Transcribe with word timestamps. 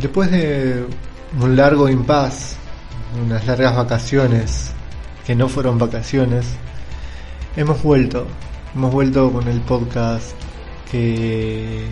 Después 0.00 0.30
de 0.30 0.86
un 1.42 1.56
largo 1.56 1.86
impas, 1.86 2.56
unas 3.22 3.46
largas 3.46 3.76
vacaciones 3.76 4.72
que 5.26 5.34
no 5.34 5.46
fueron 5.46 5.78
vacaciones, 5.78 6.46
hemos 7.54 7.82
vuelto. 7.82 8.26
Hemos 8.74 8.92
vuelto 8.92 9.30
con 9.30 9.46
el 9.46 9.60
podcast 9.60 10.30
que 10.90 11.84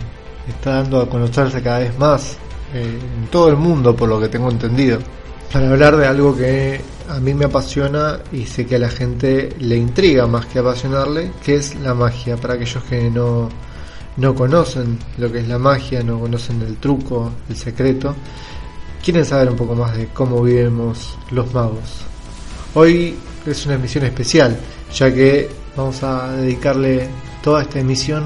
está 0.47 0.81
dando 0.81 1.01
a 1.01 1.09
conocerse 1.09 1.61
cada 1.61 1.79
vez 1.79 1.97
más 1.99 2.37
eh, 2.73 2.99
en 3.17 3.27
todo 3.27 3.49
el 3.49 3.57
mundo, 3.57 3.95
por 3.95 4.09
lo 4.09 4.19
que 4.19 4.27
tengo 4.27 4.49
entendido, 4.49 4.97
para 5.53 5.69
hablar 5.69 5.95
de 5.95 6.07
algo 6.07 6.35
que 6.35 6.81
a 7.09 7.19
mí 7.19 7.35
me 7.35 7.45
apasiona 7.45 8.19
y 8.31 8.47
sé 8.47 8.65
que 8.65 8.77
a 8.77 8.79
la 8.79 8.89
gente 8.89 9.55
le 9.59 9.75
intriga 9.77 10.25
más 10.25 10.47
que 10.47 10.59
apasionarle, 10.59 11.31
que 11.43 11.57
es 11.57 11.75
la 11.75 11.93
magia. 11.93 12.37
Para 12.37 12.55
aquellos 12.55 12.83
que 12.85 13.11
no, 13.11 13.49
no 14.19 14.35
conocen 14.35 14.99
lo 15.17 15.31
que 15.31 15.39
es 15.39 15.47
la 15.47 15.57
magia, 15.57 16.03
no 16.03 16.19
conocen 16.19 16.61
el 16.61 16.77
truco, 16.77 17.31
el 17.49 17.55
secreto, 17.55 18.15
quieren 19.03 19.25
saber 19.25 19.49
un 19.49 19.55
poco 19.55 19.75
más 19.75 19.95
de 19.97 20.07
cómo 20.07 20.43
vivimos 20.43 21.17
los 21.31 21.53
magos. 21.53 22.01
Hoy 22.75 23.15
es 23.45 23.65
una 23.65 23.75
emisión 23.75 24.03
especial, 24.03 24.59
ya 24.93 25.13
que 25.13 25.49
vamos 25.75 26.03
a 26.03 26.33
dedicarle 26.33 27.09
toda 27.41 27.61
esta 27.61 27.79
emisión 27.79 28.25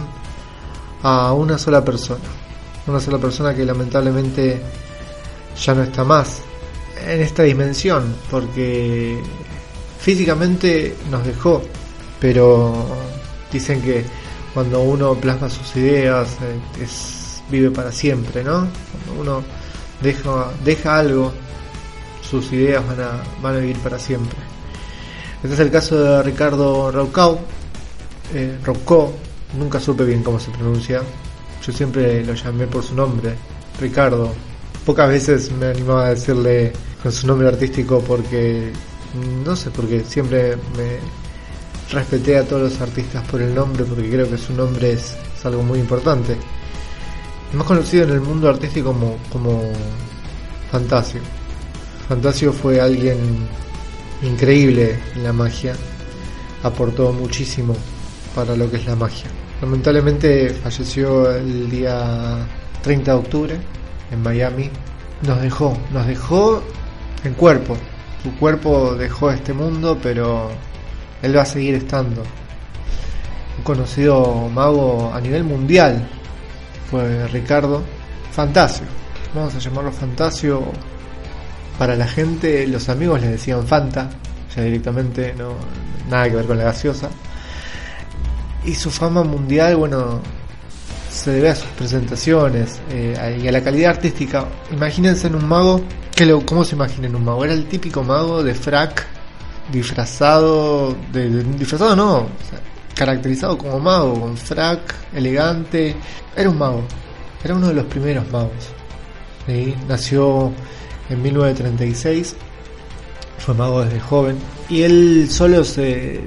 a 1.03 1.31
una 1.33 1.57
sola 1.57 1.85
persona. 1.85 2.23
Una 2.87 2.99
sola 2.99 3.19
persona 3.19 3.53
que 3.53 3.63
lamentablemente 3.63 4.61
ya 5.63 5.75
no 5.75 5.83
está 5.83 6.03
más 6.03 6.41
en 7.07 7.21
esta 7.21 7.43
dimensión, 7.43 8.15
porque 8.31 9.21
físicamente 9.99 10.95
nos 11.11 11.23
dejó, 11.25 11.61
pero 12.19 12.73
dicen 13.51 13.81
que 13.81 14.22
cuando 14.53 14.81
uno 14.81 15.15
plasma 15.15 15.49
sus 15.49 15.75
ideas 15.75 16.37
eh, 16.41 16.83
es, 16.83 17.41
vive 17.49 17.71
para 17.71 17.91
siempre, 17.91 18.43
¿no? 18.43 18.67
Cuando 19.05 19.21
uno 19.21 19.43
deja, 20.01 20.51
deja 20.63 20.99
algo, 20.99 21.31
sus 22.21 22.51
ideas 22.51 22.85
van 22.87 23.01
a, 23.01 23.23
van 23.41 23.55
a 23.55 23.59
vivir 23.59 23.77
para 23.79 23.97
siempre. 23.97 24.37
Este 25.41 25.55
es 25.55 25.59
el 25.59 25.71
caso 25.71 25.97
de 26.01 26.23
Ricardo 26.23 26.91
Raucau, 26.91 27.39
eh, 28.33 28.57
nunca 29.57 29.79
supe 29.79 30.05
bien 30.05 30.23
cómo 30.23 30.39
se 30.39 30.51
pronuncia, 30.51 31.01
yo 31.65 31.71
siempre 31.71 32.23
lo 32.25 32.33
llamé 32.33 32.67
por 32.67 32.83
su 32.83 32.95
nombre, 32.95 33.35
Ricardo. 33.79 34.33
Pocas 34.85 35.07
veces 35.07 35.51
me 35.51 35.67
animaba 35.67 36.07
a 36.07 36.09
decirle 36.09 36.73
con 37.01 37.11
su 37.11 37.25
nombre 37.25 37.47
artístico 37.47 38.01
porque, 38.01 38.71
no 39.45 39.55
sé, 39.55 39.69
porque 39.71 40.03
siempre 40.03 40.57
me 40.75 41.22
respeté 41.93 42.37
a 42.37 42.43
todos 42.43 42.73
los 42.73 42.81
artistas 42.81 43.23
por 43.29 43.41
el 43.41 43.53
nombre 43.53 43.85
porque 43.85 44.09
creo 44.09 44.29
que 44.29 44.37
su 44.37 44.53
nombre 44.53 44.93
es, 44.93 45.15
algo 45.43 45.61
muy 45.61 45.79
importante. 45.79 46.37
Más 47.53 47.67
conocido 47.67 48.05
en 48.05 48.11
el 48.11 48.21
mundo 48.21 48.49
artístico 48.49 48.93
como, 48.93 49.17
como 49.29 49.61
Fantasio. 50.71 51.19
Fantasio 52.07 52.53
fue 52.53 52.79
alguien 52.79 53.17
increíble 54.21 54.97
en 55.15 55.23
la 55.23 55.33
magia, 55.33 55.75
aportó 56.63 57.11
muchísimo 57.11 57.75
para 58.33 58.55
lo 58.55 58.71
que 58.71 58.77
es 58.77 58.85
la 58.85 58.95
magia. 58.95 59.29
Lamentablemente 59.61 60.49
falleció 60.49 61.31
el 61.31 61.69
día 61.69 62.47
30 62.81 63.11
de 63.11 63.17
octubre 63.17 63.57
en 64.11 64.23
Miami. 64.23 64.69
Nos 65.27 65.41
dejó, 65.41 65.77
nos 65.91 66.07
dejó 66.07 66.63
en 67.23 67.33
cuerpo. 67.33 67.77
Su 68.23 68.33
cuerpo 68.37 68.95
dejó 68.95 69.31
este 69.31 69.53
mundo, 69.53 69.97
pero 70.01 70.51
él 71.23 71.35
va 71.35 71.41
a 71.41 71.45
seguir 71.45 71.73
estando. 71.73 72.21
Un 73.57 73.63
conocido 73.63 74.47
mago 74.53 75.11
a 75.11 75.19
nivel 75.19 75.43
mundial 75.43 76.07
fue 76.91 77.27
Ricardo 77.29 77.81
Fantasio. 78.31 78.85
Vamos 79.33 79.55
a 79.55 79.59
llamarlo 79.59 79.91
Fantasio. 79.91 80.63
Para 81.79 81.95
la 81.95 82.07
gente, 82.07 82.67
los 82.67 82.87
amigos 82.89 83.19
le 83.21 83.29
decían 83.29 83.65
Fanta, 83.65 84.07
ya 84.55 84.61
directamente, 84.61 85.33
no 85.35 85.55
nada 86.07 86.29
que 86.29 86.35
ver 86.35 86.45
con 86.45 86.59
la 86.59 86.65
gaseosa 86.65 87.09
y 88.65 88.75
su 88.75 88.89
fama 88.89 89.23
mundial, 89.23 89.75
bueno, 89.75 90.21
se 91.11 91.31
debe 91.31 91.49
a 91.49 91.55
sus 91.55 91.67
presentaciones 91.69 92.79
eh, 92.89 93.39
y 93.43 93.47
a 93.47 93.51
la 93.51 93.61
calidad 93.61 93.91
artística. 93.91 94.45
Imagínense 94.71 95.27
en 95.27 95.35
un 95.35 95.47
mago, 95.47 95.81
que 96.15 96.25
lo, 96.25 96.45
¿cómo 96.45 96.63
se 96.63 96.75
imagina 96.75 97.09
un 97.09 97.23
mago? 97.23 97.43
Era 97.43 97.53
el 97.53 97.65
típico 97.65 98.03
mago 98.03 98.43
de 98.43 98.53
frac, 98.53 99.05
disfrazado, 99.71 100.95
de, 101.11 101.43
disfrazado 101.43 101.95
no, 101.95 102.27
caracterizado 102.95 103.57
como 103.57 103.79
mago, 103.79 104.19
con 104.19 104.37
frac, 104.37 104.81
elegante. 105.13 105.95
Era 106.35 106.49
un 106.49 106.57
mago, 106.57 106.83
era 107.43 107.55
uno 107.55 107.67
de 107.67 107.73
los 107.73 107.85
primeros 107.85 108.29
magos. 108.31 108.69
Nació 109.87 110.51
en 111.09 111.21
1936, 111.21 112.35
fue 113.39 113.53
mago 113.55 113.83
desde 113.83 113.99
joven 113.99 114.37
y 114.69 114.83
él 114.83 115.27
solo 115.29 115.63
se 115.65 116.23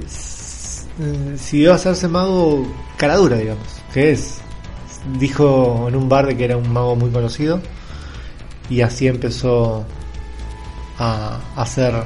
a 1.69 1.73
hacerse 1.73 2.07
mago 2.07 2.65
caradura, 2.97 3.37
digamos, 3.37 3.67
que 3.93 4.11
es, 4.11 4.39
dijo 5.19 5.85
en 5.87 5.95
un 5.95 6.09
bar 6.09 6.27
de 6.27 6.37
que 6.37 6.45
era 6.45 6.57
un 6.57 6.71
mago 6.71 6.95
muy 6.95 7.09
conocido 7.09 7.59
y 8.69 8.81
así 8.81 9.07
empezó 9.07 9.85
a 10.99 11.39
hacer 11.55 12.03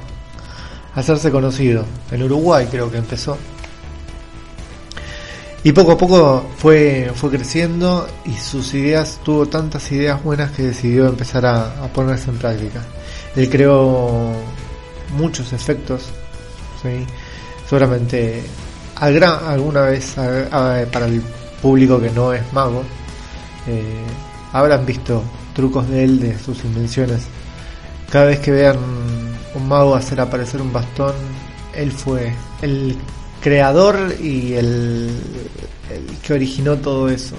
hacerse 0.96 1.32
conocido. 1.32 1.86
En 2.12 2.24
Uruguay 2.24 2.68
creo 2.70 2.92
que 2.92 2.98
empezó. 2.98 3.38
Y 5.64 5.74
poco 5.74 5.92
a 5.92 5.98
poco 5.98 6.46
fue, 6.58 7.12
fue 7.14 7.30
creciendo 7.30 8.08
y 8.26 8.34
sus 8.34 8.74
ideas, 8.74 9.20
tuvo 9.24 9.46
tantas 9.46 9.92
ideas 9.92 10.24
buenas 10.24 10.52
que 10.52 10.64
decidió 10.64 11.08
empezar 11.08 11.46
a, 11.46 11.88
ponerse 11.94 12.32
en 12.32 12.38
práctica. 12.38 12.82
Él 13.36 13.48
creó 13.48 14.32
muchos 15.16 15.54
efectos, 15.54 16.06
¿sí? 16.82 17.06
seguramente 17.70 18.44
alguna 18.96 19.82
vez 19.82 20.16
para 20.16 21.06
el 21.06 21.22
público 21.62 22.00
que 22.00 22.10
no 22.10 22.34
es 22.34 22.42
mago, 22.54 22.84
eh, 23.68 24.04
habrán 24.54 24.86
visto 24.86 25.24
trucos 25.54 25.88
de 25.90 26.04
él, 26.04 26.20
de 26.20 26.40
sus 26.40 26.64
invenciones. 26.64 27.24
Cada 28.10 28.26
vez 28.26 28.40
que 28.40 28.52
vean 28.52 28.78
un 29.56 29.68
mago 29.68 29.96
hacer 29.96 30.20
aparecer 30.22 30.62
un 30.62 30.72
bastón, 30.72 31.16
él 31.76 31.92
fue 31.92 32.34
el 32.62 32.98
creador 33.42 34.16
y 34.22 34.54
el, 34.54 35.12
el 35.90 36.18
que 36.24 36.34
originó 36.34 36.78
todo 36.78 37.10
eso. 37.10 37.36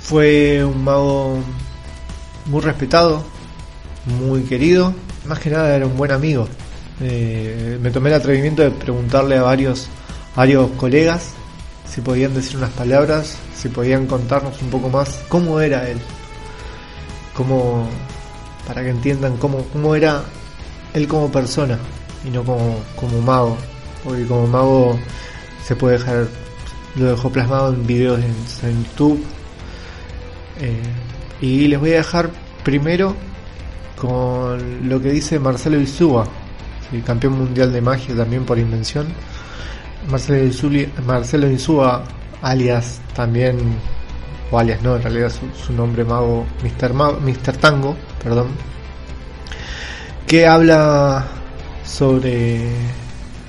Fue 0.00 0.64
un 0.64 0.82
mago 0.82 1.38
muy 2.46 2.60
respetado, 2.60 3.24
muy 4.20 4.42
querido, 4.42 4.94
más 5.26 5.38
que 5.38 5.50
nada 5.50 5.74
era 5.74 5.86
un 5.86 5.96
buen 5.96 6.12
amigo. 6.12 6.48
Eh, 7.00 7.78
me 7.80 7.90
tomé 7.90 8.10
el 8.10 8.16
atrevimiento 8.16 8.62
de 8.62 8.70
preguntarle 8.70 9.36
a 9.36 9.42
varios 9.42 9.88
varios 10.36 10.70
colegas 10.72 11.32
si 11.88 12.00
podían 12.00 12.32
decir 12.32 12.56
unas 12.56 12.70
palabras, 12.70 13.36
si 13.54 13.68
podían 13.68 14.06
contarnos 14.06 14.60
un 14.62 14.70
poco 14.70 14.88
más 14.88 15.20
cómo 15.28 15.60
era 15.60 15.88
él, 15.88 15.98
cómo, 17.34 17.86
para 18.66 18.82
que 18.82 18.88
entiendan 18.90 19.36
cómo, 19.36 19.64
cómo 19.72 19.94
era 19.94 20.22
él 20.94 21.08
como 21.08 21.30
persona 21.30 21.78
y 22.24 22.30
no 22.30 22.44
como, 22.44 22.76
como 22.96 23.20
mago, 23.20 23.56
porque 24.04 24.26
como 24.26 24.46
mago 24.46 24.98
se 25.64 25.76
puede 25.76 25.98
dejar, 25.98 26.26
lo 26.96 27.06
dejó 27.06 27.30
plasmado 27.30 27.72
en 27.72 27.86
videos 27.86 28.20
en, 28.62 28.84
YouTube. 28.84 29.24
Eh, 30.60 30.82
y 31.40 31.66
les 31.68 31.80
voy 31.80 31.92
a 31.92 31.96
dejar 31.96 32.30
primero 32.62 33.16
con 33.96 34.88
lo 34.88 35.00
que 35.00 35.10
dice 35.10 35.38
Marcelo 35.38 35.80
Isúa, 35.80 36.26
campeón 37.06 37.38
mundial 37.38 37.72
de 37.72 37.80
magia 37.80 38.14
también 38.14 38.44
por 38.44 38.58
invención 38.58 39.06
Marcelo, 40.08 40.50
Marcelo 41.06 41.50
Insúa, 41.50 42.04
alias 42.42 43.00
también, 43.14 43.58
o 44.50 44.58
alias 44.58 44.82
no, 44.82 44.96
en 44.96 45.02
realidad 45.02 45.32
su, 45.64 45.72
nombre 45.72 46.04
mago, 46.04 46.44
Mr. 46.62 46.92
Mr. 46.92 47.56
Tango, 47.58 47.96
perdón, 48.22 48.48
que 50.32 50.46
habla 50.46 51.26
sobre 51.84 52.58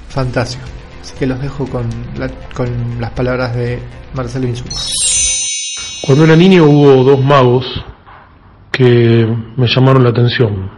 Fantasio. 0.09 0.59
Así 1.01 1.15
que 1.18 1.25
los 1.25 1.41
dejo 1.41 1.65
con, 1.65 1.88
las 3.00 3.12
palabras 3.12 3.56
de 3.56 3.80
Marcelo 4.13 4.50
Insúa. 4.50 4.68
Cuando 6.06 6.25
era 6.25 6.35
niño 6.35 6.65
hubo 6.65 7.06
dos 7.06 7.24
magos 7.24 7.65
que 8.69 9.25
me 9.56 9.65
llamaron 9.65 10.03
la 10.03 10.09
atención. 10.09 10.69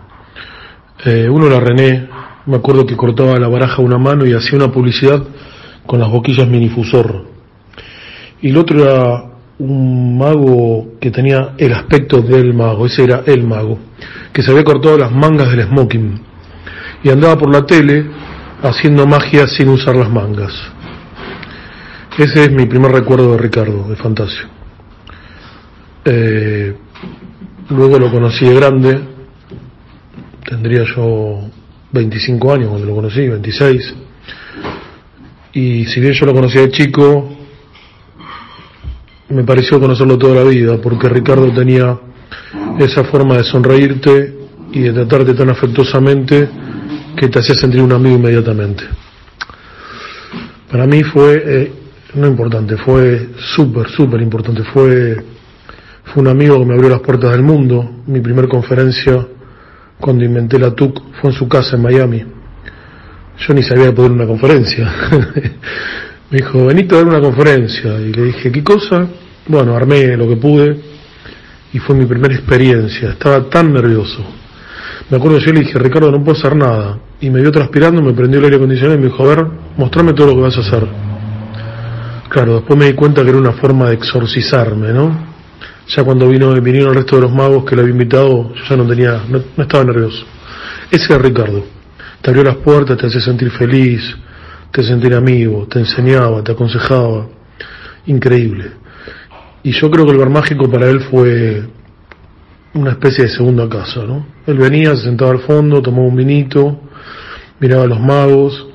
Eh, 1.04 1.28
uno 1.28 1.48
era 1.48 1.60
René, 1.60 2.08
me 2.46 2.58
acuerdo 2.58 2.86
que 2.86 2.96
cortaba 2.96 3.40
la 3.40 3.48
baraja 3.48 3.82
una 3.82 3.98
mano 3.98 4.28
y 4.28 4.34
hacía 4.34 4.60
una 4.60 4.72
publicidad 4.72 5.24
con 5.88 6.00
las 6.00 6.12
boquillas 6.12 6.48
minifusor. 6.48 7.26
Y 8.44 8.52
el 8.52 8.58
otro 8.58 8.84
era 8.84 9.24
un 9.58 10.18
mago 10.18 10.98
que 11.00 11.12
tenía 11.12 11.54
el 11.58 11.74
aspecto 11.74 12.22
del 12.22 12.54
mago, 12.54 12.86
ese 12.86 13.04
era 13.04 13.24
el 13.26 13.44
mago, 13.44 13.80
que 14.34 14.42
se 14.42 14.52
había 14.52 14.64
cortado 14.64 14.98
las 14.98 15.12
mangas 15.12 15.50
del 15.50 15.68
smoking 15.68 16.22
y 17.04 17.10
andaba 17.10 17.38
por 17.38 17.52
la 17.52 17.66
tele 17.66 18.06
haciendo 18.62 19.06
magia 19.06 19.48
sin 19.48 19.70
usar 19.70 19.96
las 19.96 20.10
mangas. 20.10 20.54
Ese 22.18 22.46
es 22.46 22.52
mi 22.52 22.66
primer 22.66 22.92
recuerdo 22.92 23.34
de 23.34 23.38
Ricardo, 23.38 23.90
de 23.90 23.96
Fantasio. 23.96 24.48
Eh, 26.06 26.76
luego 27.70 28.00
lo 28.00 28.12
conocí 28.12 28.46
de 28.46 28.56
grande, 28.56 29.00
tendría 30.48 30.84
yo 30.96 31.42
25 31.92 32.54
años 32.54 32.70
cuando 32.70 32.88
lo 32.88 32.96
conocí, 32.96 33.28
26. 33.28 33.96
Y 35.54 35.86
si 35.86 36.00
bien 36.00 36.14
yo 36.14 36.26
lo 36.26 36.34
conocía 36.34 36.62
de 36.62 36.72
chico, 36.72 37.45
me 39.36 39.44
pareció 39.44 39.82
conocerlo 39.82 40.18
toda 40.18 40.36
la 40.36 40.50
vida, 40.50 40.78
porque 40.82 41.10
Ricardo 41.10 41.52
tenía 41.52 42.00
esa 42.80 43.04
forma 43.04 43.36
de 43.36 43.44
sonreírte 43.44 44.34
y 44.72 44.80
de 44.80 44.94
tratarte 44.94 45.34
tan 45.34 45.50
afectuosamente 45.50 46.48
que 47.18 47.28
te 47.28 47.40
hacía 47.40 47.54
sentir 47.54 47.82
un 47.82 47.92
amigo 47.92 48.16
inmediatamente. 48.16 48.86
Para 50.72 50.88
mí 50.88 51.04
fue, 51.04 51.44
eh, 51.46 51.74
no 52.14 52.28
importante, 52.28 52.78
fue 52.78 53.32
súper, 53.56 53.90
súper 53.90 54.22
importante. 54.22 54.64
Fue, 54.64 55.18
fue 56.06 56.24
un 56.24 56.30
amigo 56.30 56.58
que 56.60 56.66
me 56.66 56.74
abrió 56.74 56.90
las 56.90 57.02
puertas 57.02 57.32
del 57.32 57.44
mundo. 57.44 58.04
Mi 58.08 58.22
primera 58.22 58.48
conferencia 58.48 59.28
cuando 60.00 60.24
inventé 60.24 60.58
la 60.58 60.72
TUC 60.72 61.02
fue 61.20 61.32
en 61.32 61.36
su 61.36 61.48
casa 61.50 61.76
en 61.76 61.82
Miami. 61.82 62.24
Yo 63.38 63.54
ni 63.54 63.64
sabía 63.64 63.94
poder 63.94 64.12
una 64.12 64.26
conferencia. 64.26 64.90
me 66.32 66.38
dijo, 66.38 66.66
venite 66.66 66.96
a 66.96 67.00
dar 67.00 67.08
una 67.08 67.20
conferencia. 67.20 68.00
Y 68.00 68.14
le 68.14 68.24
dije, 68.24 68.50
¿qué 68.50 68.64
cosa? 68.64 69.08
Bueno, 69.48 69.76
armé 69.76 70.18
lo 70.18 70.28
que 70.28 70.38
pude 70.38 70.80
y 71.72 71.80
fue 71.80 71.96
mi 71.96 72.06
primera 72.06 72.34
experiencia. 72.34 73.10
Estaba 73.10 73.50
tan 73.50 73.74
nervioso. 73.74 74.26
Me 75.10 75.18
acuerdo 75.18 75.38
yo 75.38 75.54
le 75.54 75.60
dije, 75.60 75.78
Ricardo, 75.78 76.12
no 76.12 76.24
puedo 76.24 76.38
hacer 76.38 76.56
nada. 76.56 76.98
Y 77.22 77.30
me 77.30 77.42
vio 77.42 77.52
transpirando, 77.52 78.02
me 78.02 78.14
prendió 78.14 78.40
el 78.40 78.46
aire 78.46 78.58
acondicionado 78.58 78.96
y 78.98 79.02
me 79.04 79.08
dijo, 79.08 79.24
a 79.24 79.36
ver, 79.36 79.46
mostrame 79.78 80.14
todo 80.14 80.28
lo 80.28 80.36
que 80.36 80.42
vas 80.42 80.58
a 80.58 80.62
hacer. 80.62 80.88
Claro, 82.30 82.56
después 82.56 82.78
me 82.78 82.88
di 82.88 82.94
cuenta 82.94 83.24
que 83.24 83.30
era 83.30 83.38
una 83.38 83.54
forma 83.54 83.90
de 83.90 83.96
exorcizarme, 83.96 84.92
¿no? 84.92 85.36
Ya 85.88 86.04
cuando 86.04 86.28
vino, 86.28 86.52
vinieron 86.60 86.90
el 86.90 86.96
resto 86.96 87.18
de 87.18 87.22
los 87.22 87.32
magos 87.32 87.64
que 87.66 87.76
le 87.76 87.84
había 87.84 87.94
invitado, 87.94 88.54
yo 88.54 88.64
ya 88.68 88.76
no 88.76 88.88
tenía, 88.88 89.22
no, 89.30 89.44
estaba 89.62 89.84
nervioso. 89.84 90.26
Ese 90.90 91.14
era 91.14 91.22
Ricardo. 91.22 91.64
Te 92.22 92.32
abrió 92.32 92.44
las 92.44 92.56
puertas, 92.56 92.98
te 92.98 93.06
hacía 93.06 93.22
sentir 93.22 93.52
feliz, 93.52 94.02
te 94.72 94.82
hacía 94.82 94.94
sentir 94.94 95.14
amigo, 95.14 95.68
te 95.70 95.80
enseñaba, 95.80 96.44
te 96.44 96.54
aconsejaba. 96.54 97.28
Increíble. 98.08 98.85
Y 99.66 99.72
yo 99.72 99.90
creo 99.90 100.06
que 100.06 100.12
el 100.12 100.20
bar 100.20 100.30
mágico 100.30 100.70
para 100.70 100.88
él 100.88 101.00
fue 101.00 101.64
una 102.76 102.92
especie 102.92 103.24
de 103.24 103.32
segunda 103.32 103.68
casa, 103.68 104.04
¿no? 104.06 104.24
Él 104.46 104.60
venía, 104.60 104.96
se 104.96 105.06
sentaba 105.06 105.32
al 105.32 105.40
fondo, 105.40 105.82
tomaba 105.82 106.06
un 106.06 106.16
vinito, 106.16 106.82
miraba 107.60 107.86
a 107.86 107.88
los 107.88 108.00
magos. 108.00 108.68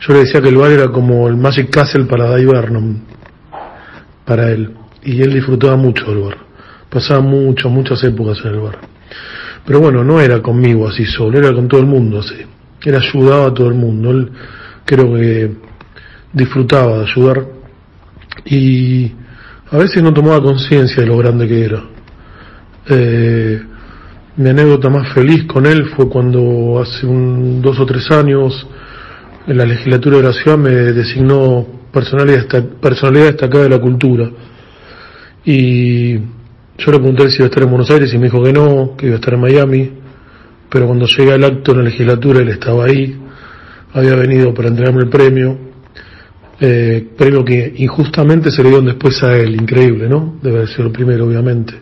Yo 0.00 0.12
le 0.12 0.24
decía 0.24 0.42
que 0.42 0.48
el 0.48 0.56
bar 0.56 0.72
era 0.72 0.88
como 0.88 1.28
el 1.28 1.36
Magic 1.36 1.70
Castle 1.70 2.06
para 2.06 2.24
Dave 2.30 2.46
Vernon, 2.46 3.04
para 4.24 4.50
él. 4.50 4.74
Y 5.04 5.22
él 5.22 5.34
disfrutaba 5.34 5.76
mucho 5.76 6.04
del 6.06 6.24
bar. 6.24 6.38
Pasaba 6.90 7.20
muchas, 7.20 7.70
muchas 7.70 8.02
épocas 8.02 8.40
en 8.44 8.54
el 8.54 8.58
bar. 8.58 8.78
Pero 9.64 9.78
bueno, 9.78 10.02
no 10.02 10.20
era 10.20 10.42
conmigo 10.42 10.88
así 10.88 11.04
solo, 11.04 11.38
era 11.38 11.54
con 11.54 11.68
todo 11.68 11.78
el 11.80 11.86
mundo 11.86 12.18
así. 12.18 12.42
Él 12.82 12.94
ayudaba 12.96 13.46
a 13.46 13.54
todo 13.54 13.68
el 13.68 13.74
mundo. 13.74 14.10
Él 14.10 14.32
creo 14.84 15.14
que 15.14 15.52
disfrutaba 16.32 16.98
de 16.98 17.04
ayudar. 17.04 17.46
Y 18.46 19.12
a 19.70 19.78
veces 19.78 20.02
no 20.02 20.12
tomaba 20.12 20.42
conciencia 20.42 21.02
de 21.02 21.06
lo 21.06 21.16
grande 21.18 21.48
que 21.48 21.64
era. 21.64 21.82
Eh, 22.88 23.62
mi 24.36 24.50
anécdota 24.50 24.90
más 24.90 25.12
feliz 25.12 25.44
con 25.44 25.64
él 25.66 25.86
fue 25.96 26.08
cuando 26.08 26.80
hace 26.82 27.06
un, 27.06 27.62
dos 27.62 27.78
o 27.78 27.86
tres 27.86 28.10
años 28.10 28.66
en 29.46 29.58
la 29.58 29.64
legislatura 29.64 30.16
de 30.16 30.22
la 30.22 30.32
ciudad 30.32 30.58
me 30.58 30.70
designó 30.70 31.66
personalidad, 31.92 32.46
personalidad 32.80 33.26
destacada 33.26 33.64
de 33.64 33.70
la 33.70 33.78
cultura. 33.78 34.30
Y 35.44 36.14
yo 36.16 36.92
le 36.92 36.98
pregunté 36.98 37.30
si 37.30 37.36
iba 37.36 37.44
a 37.44 37.48
estar 37.48 37.62
en 37.62 37.70
Buenos 37.70 37.90
Aires 37.90 38.12
y 38.12 38.18
me 38.18 38.24
dijo 38.24 38.42
que 38.42 38.52
no, 38.52 38.96
que 38.96 39.06
iba 39.06 39.16
a 39.16 39.18
estar 39.18 39.34
en 39.34 39.40
Miami. 39.40 39.92
Pero 40.70 40.86
cuando 40.86 41.06
llegué 41.06 41.32
al 41.32 41.44
acto 41.44 41.72
en 41.72 41.78
la 41.78 41.84
legislatura 41.84 42.40
él 42.40 42.48
estaba 42.48 42.86
ahí, 42.86 43.16
había 43.92 44.16
venido 44.16 44.52
para 44.52 44.68
entregarme 44.68 45.02
el 45.02 45.08
premio. 45.08 45.73
Eh, 46.60 47.08
premio 47.16 47.44
que 47.44 47.74
injustamente 47.76 48.50
se 48.50 48.62
le 48.62 48.70
dio 48.70 48.80
después 48.80 49.22
a 49.22 49.36
él, 49.36 49.56
increíble, 49.56 50.08
¿no? 50.08 50.38
Debe 50.42 50.58
haber 50.58 50.68
sido 50.68 50.86
el 50.86 50.92
primero, 50.92 51.26
obviamente 51.26 51.74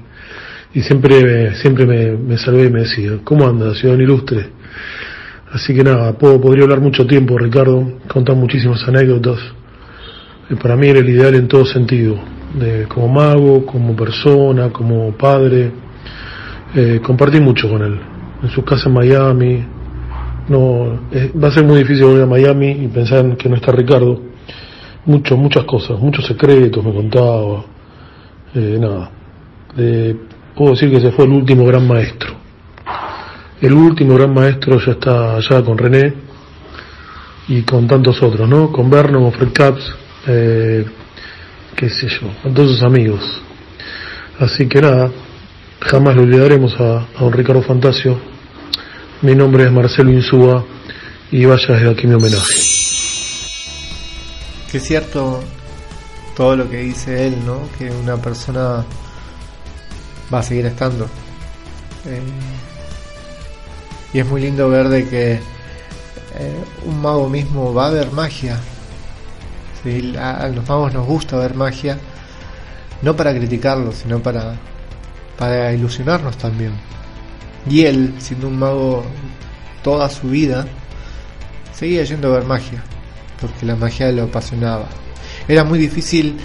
y 0.74 0.80
siempre, 0.82 1.54
siempre 1.56 1.86
me, 1.86 2.12
me 2.16 2.38
salvé 2.38 2.64
y 2.64 2.70
me 2.70 2.80
decía, 2.80 3.18
¿cómo 3.24 3.46
anda, 3.46 3.74
ciudadano 3.74 4.04
ilustre? 4.04 4.46
Así 5.52 5.74
que 5.74 5.84
nada, 5.84 6.14
puedo, 6.14 6.40
podría 6.40 6.64
hablar 6.64 6.80
mucho 6.80 7.06
tiempo, 7.06 7.36
Ricardo, 7.36 7.98
contar 8.08 8.36
muchísimas 8.36 8.82
anécdotas. 8.88 9.38
Eh, 10.48 10.56
para 10.56 10.76
mí 10.76 10.88
era 10.88 11.00
el 11.00 11.08
ideal 11.08 11.34
en 11.34 11.46
todo 11.46 11.66
sentido, 11.66 12.16
de, 12.58 12.86
como 12.88 13.08
mago, 13.08 13.66
como 13.66 13.94
persona, 13.94 14.70
como 14.70 15.12
padre. 15.12 15.70
Eh, 16.74 17.00
compartí 17.04 17.38
mucho 17.38 17.68
con 17.68 17.82
él, 17.82 17.98
en 18.42 18.48
su 18.48 18.64
casa 18.64 18.88
en 18.88 18.94
Miami. 18.94 19.64
No, 20.48 21.00
eh, 21.12 21.32
va 21.40 21.48
a 21.48 21.52
ser 21.52 21.64
muy 21.64 21.78
difícil 21.78 22.06
volver 22.06 22.22
a 22.22 22.26
Miami 22.26 22.70
y 22.70 22.88
pensar 22.88 23.36
que 23.36 23.48
no 23.50 23.56
está 23.56 23.72
Ricardo. 23.72 24.31
Mucho, 25.04 25.36
muchas 25.36 25.64
cosas, 25.64 25.98
muchos 25.98 26.26
secretos 26.26 26.84
me 26.84 26.92
contaba. 26.92 27.64
Eh, 28.54 28.78
nada, 28.80 29.10
de 29.74 30.16
puedo 30.54 30.72
decir 30.72 30.90
que 30.90 30.98
ese 30.98 31.10
fue 31.10 31.24
el 31.24 31.32
último 31.32 31.64
gran 31.64 31.86
maestro. 31.86 32.34
El 33.60 33.72
último 33.72 34.14
gran 34.14 34.34
maestro 34.34 34.78
ya 34.84 34.92
está 34.92 35.36
allá 35.36 35.62
con 35.62 35.78
René 35.78 36.14
y 37.48 37.62
con 37.62 37.86
tantos 37.86 38.22
otros, 38.22 38.48
¿no? 38.48 38.70
Con 38.70 38.90
Vernon, 38.90 39.22
con 39.22 39.32
Fred 39.32 39.52
Caps, 39.52 39.94
eh, 40.26 40.84
qué 41.74 41.88
sé 41.88 42.08
yo, 42.08 42.28
con 42.42 42.54
todos 42.54 42.72
sus 42.72 42.82
amigos. 42.82 43.20
Así 44.38 44.68
que 44.68 44.80
nada, 44.80 45.10
jamás 45.80 46.16
lo 46.16 46.22
olvidaremos 46.22 46.78
a, 46.80 47.06
a 47.16 47.20
don 47.20 47.32
Ricardo 47.32 47.62
Fantasio. 47.62 48.18
Mi 49.22 49.34
nombre 49.34 49.64
es 49.64 49.72
Marcelo 49.72 50.10
Insúa 50.10 50.64
y 51.30 51.44
vaya 51.44 51.74
desde 51.74 51.90
aquí 51.90 52.06
mi 52.06 52.14
homenaje. 52.14 52.71
Que 54.72 54.78
es 54.78 54.84
cierto 54.84 55.44
todo 56.34 56.56
lo 56.56 56.70
que 56.70 56.78
dice 56.78 57.26
él, 57.26 57.44
¿no? 57.44 57.68
Que 57.76 57.90
una 57.90 58.16
persona 58.16 58.82
va 60.32 60.38
a 60.38 60.42
seguir 60.42 60.64
estando. 60.64 61.04
Eh, 62.06 62.22
y 64.14 64.18
es 64.18 64.26
muy 64.26 64.40
lindo 64.40 64.70
ver 64.70 64.88
de 64.88 65.06
que 65.06 65.32
eh, 65.34 66.64
un 66.86 67.02
mago 67.02 67.28
mismo 67.28 67.74
va 67.74 67.88
a 67.88 67.90
ver 67.90 68.10
magia. 68.12 68.58
A, 70.18 70.48
los 70.48 70.66
magos 70.66 70.94
nos 70.94 71.06
gusta 71.06 71.36
ver 71.36 71.54
magia, 71.54 71.98
no 73.02 73.14
para 73.14 73.34
criticarlos, 73.34 73.96
sino 73.96 74.22
para, 74.22 74.54
para 75.36 75.70
ilusionarnos 75.74 76.38
también. 76.38 76.72
Y 77.68 77.82
él, 77.84 78.14
siendo 78.18 78.48
un 78.48 78.58
mago 78.58 79.04
toda 79.82 80.08
su 80.08 80.28
vida, 80.28 80.66
seguía 81.74 82.04
yendo 82.04 82.28
a 82.28 82.38
ver 82.38 82.46
magia, 82.46 82.82
porque 83.42 83.66
la 83.66 83.76
magia 83.76 84.10
lo 84.12 84.22
apasionaba. 84.24 84.86
Era 85.46 85.64
muy 85.64 85.78
difícil 85.78 86.38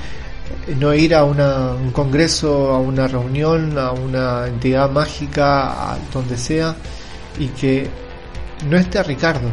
no 0.80 0.94
ir 0.94 1.16
a 1.16 1.24
un 1.24 1.92
congreso, 1.92 2.72
a 2.72 2.80
una 2.80 3.08
reunión, 3.08 3.78
a 3.78 3.92
una 3.92 4.48
entidad 4.48 4.90
mágica, 4.90 5.94
a 5.94 5.98
donde 6.12 6.38
sea, 6.38 6.76
y 7.40 7.48
que 7.48 7.88
no 8.70 8.78
esté 8.78 9.02
Ricardo. 9.04 9.50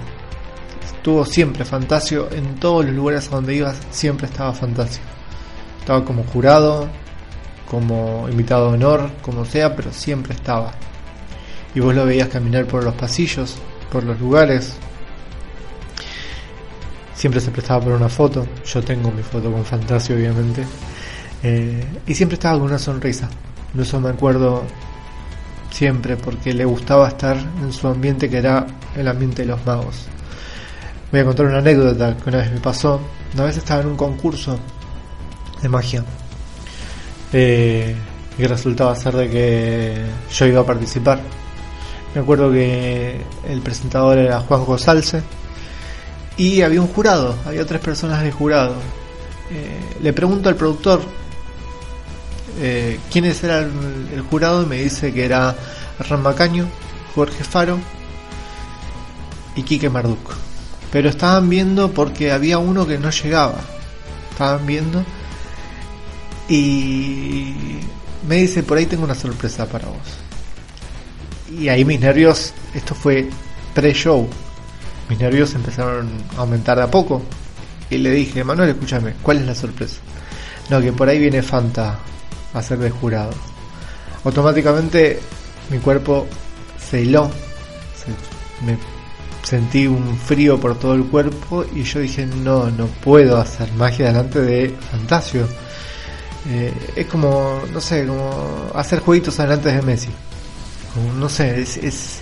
Estuvo 0.84 1.24
siempre 1.24 1.64
Fantasio 1.64 2.28
en 2.32 2.54
todos 2.56 2.84
los 2.86 2.94
lugares 2.94 3.28
a 3.28 3.36
donde 3.36 3.54
ibas, 3.54 3.76
siempre 3.90 4.26
estaba 4.26 4.52
Fantasio. 4.52 5.02
Estaba 5.80 6.04
como 6.04 6.24
jurado, 6.24 6.88
como 7.70 8.26
invitado 8.30 8.68
de 8.68 8.74
honor, 8.74 9.10
como 9.20 9.44
sea, 9.44 9.76
pero 9.76 9.92
siempre 9.92 10.34
estaba. 10.34 10.72
Y 11.74 11.80
vos 11.80 11.94
lo 11.94 12.06
veías 12.06 12.28
caminar 12.28 12.66
por 12.66 12.84
los 12.84 12.94
pasillos, 12.94 13.56
por 13.90 14.04
los 14.04 14.18
lugares, 14.18 14.74
siempre 17.24 17.40
se 17.40 17.50
prestaba 17.50 17.82
por 17.82 17.92
una 17.94 18.10
foto. 18.10 18.46
Yo 18.66 18.82
tengo 18.84 19.10
mi 19.10 19.22
foto 19.22 19.50
con 19.50 19.64
Fantasio, 19.64 20.14
obviamente. 20.14 20.62
Eh, 21.42 21.82
y 22.06 22.14
siempre 22.14 22.34
estaba 22.34 22.58
con 22.58 22.68
una 22.68 22.78
sonrisa. 22.78 23.30
Eso 23.78 23.98
me 23.98 24.10
acuerdo 24.10 24.62
siempre 25.70 26.18
porque 26.18 26.52
le 26.52 26.66
gustaba 26.66 27.08
estar 27.08 27.38
en 27.38 27.72
su 27.72 27.88
ambiente 27.88 28.28
que 28.28 28.36
era 28.36 28.66
el 28.94 29.08
ambiente 29.08 29.40
de 29.40 29.48
los 29.48 29.64
magos. 29.64 30.04
Voy 31.10 31.20
a 31.20 31.24
contar 31.24 31.46
una 31.46 31.60
anécdota 31.60 32.14
que 32.14 32.28
una 32.28 32.38
vez 32.40 32.52
me 32.52 32.60
pasó. 32.60 33.00
Una 33.32 33.44
vez 33.44 33.56
estaba 33.56 33.80
en 33.80 33.86
un 33.86 33.96
concurso 33.96 34.58
de 35.62 35.68
magia. 35.70 36.04
Eh, 37.32 37.96
y 38.36 38.44
resultaba 38.46 38.94
ser 38.96 39.16
de 39.16 39.30
que 39.30 39.94
yo 40.30 40.44
iba 40.44 40.60
a 40.60 40.66
participar. 40.66 41.20
Me 42.14 42.20
acuerdo 42.20 42.52
que 42.52 43.18
el 43.48 43.62
presentador 43.62 44.18
era 44.18 44.40
Juan 44.40 44.78
Salce 44.78 45.22
y 46.36 46.62
había 46.62 46.80
un 46.80 46.88
jurado, 46.88 47.36
había 47.46 47.64
tres 47.66 47.80
personas 47.80 48.22
de 48.22 48.32
jurado. 48.32 48.74
Eh, 49.50 49.80
le 50.02 50.12
pregunto 50.12 50.48
al 50.48 50.56
productor 50.56 51.02
eh, 52.60 52.98
quiénes 53.10 53.42
eran 53.44 53.70
el, 54.12 54.22
jurado 54.22 54.62
y 54.62 54.66
me 54.66 54.76
dice 54.82 55.12
que 55.12 55.24
era 55.24 55.54
Ram 55.98 56.22
Macaño, 56.22 56.66
Jorge 57.14 57.44
Faro 57.44 57.78
y 59.56 59.62
Quique 59.62 59.90
Marduk. 59.90 60.34
Pero 60.90 61.08
estaban 61.08 61.48
viendo 61.48 61.90
porque 61.90 62.32
había 62.32 62.58
uno 62.58 62.86
que 62.86 62.98
no 62.98 63.10
llegaba. 63.10 63.58
Estaban 64.30 64.66
viendo 64.66 65.04
y 66.48 67.54
me 68.28 68.36
dice, 68.36 68.62
por 68.62 68.78
ahí 68.78 68.86
tengo 68.86 69.04
una 69.04 69.14
sorpresa 69.14 69.66
para 69.66 69.88
vos. 69.88 71.58
Y 71.58 71.68
ahí 71.68 71.84
mis 71.84 72.00
nervios, 72.00 72.52
esto 72.74 72.94
fue 72.94 73.28
pre-show, 73.74 74.28
mis 75.08 75.18
nervios 75.18 75.54
empezaron 75.54 76.08
a 76.36 76.40
aumentar 76.40 76.76
de 76.76 76.84
a 76.84 76.90
poco. 76.90 77.22
Y 77.90 77.98
le 77.98 78.10
dije, 78.10 78.42
Manuel, 78.44 78.70
escúchame, 78.70 79.14
¿cuál 79.22 79.38
es 79.38 79.46
la 79.46 79.54
sorpresa? 79.54 79.96
No, 80.70 80.80
que 80.80 80.92
por 80.92 81.08
ahí 81.08 81.18
viene 81.18 81.42
Fanta 81.42 81.98
a 82.52 82.62
ser 82.62 82.78
de 82.78 82.90
jurado. 82.90 83.32
Automáticamente 84.24 85.20
mi 85.70 85.78
cuerpo 85.78 86.26
se 86.78 87.02
hiló, 87.02 87.30
me 88.64 88.78
sentí 89.42 89.86
un 89.86 90.16
frío 90.16 90.58
por 90.58 90.78
todo 90.78 90.94
el 90.94 91.04
cuerpo 91.04 91.64
y 91.74 91.82
yo 91.82 92.00
dije, 92.00 92.26
no, 92.26 92.70
no 92.70 92.86
puedo 92.86 93.36
hacer 93.36 93.70
magia 93.72 94.06
delante 94.06 94.40
de 94.40 94.74
Fantasio 94.90 95.46
eh, 96.46 96.72
es 96.94 97.06
como, 97.06 97.62
no 97.72 97.80
sé, 97.80 98.06
como 98.06 98.70
hacer 98.74 99.00
jueguitos 99.00 99.36
delante 99.36 99.72
de 99.72 99.82
Messi. 99.82 100.10
no 101.18 101.28
sé, 101.28 101.60
es. 101.62 102.20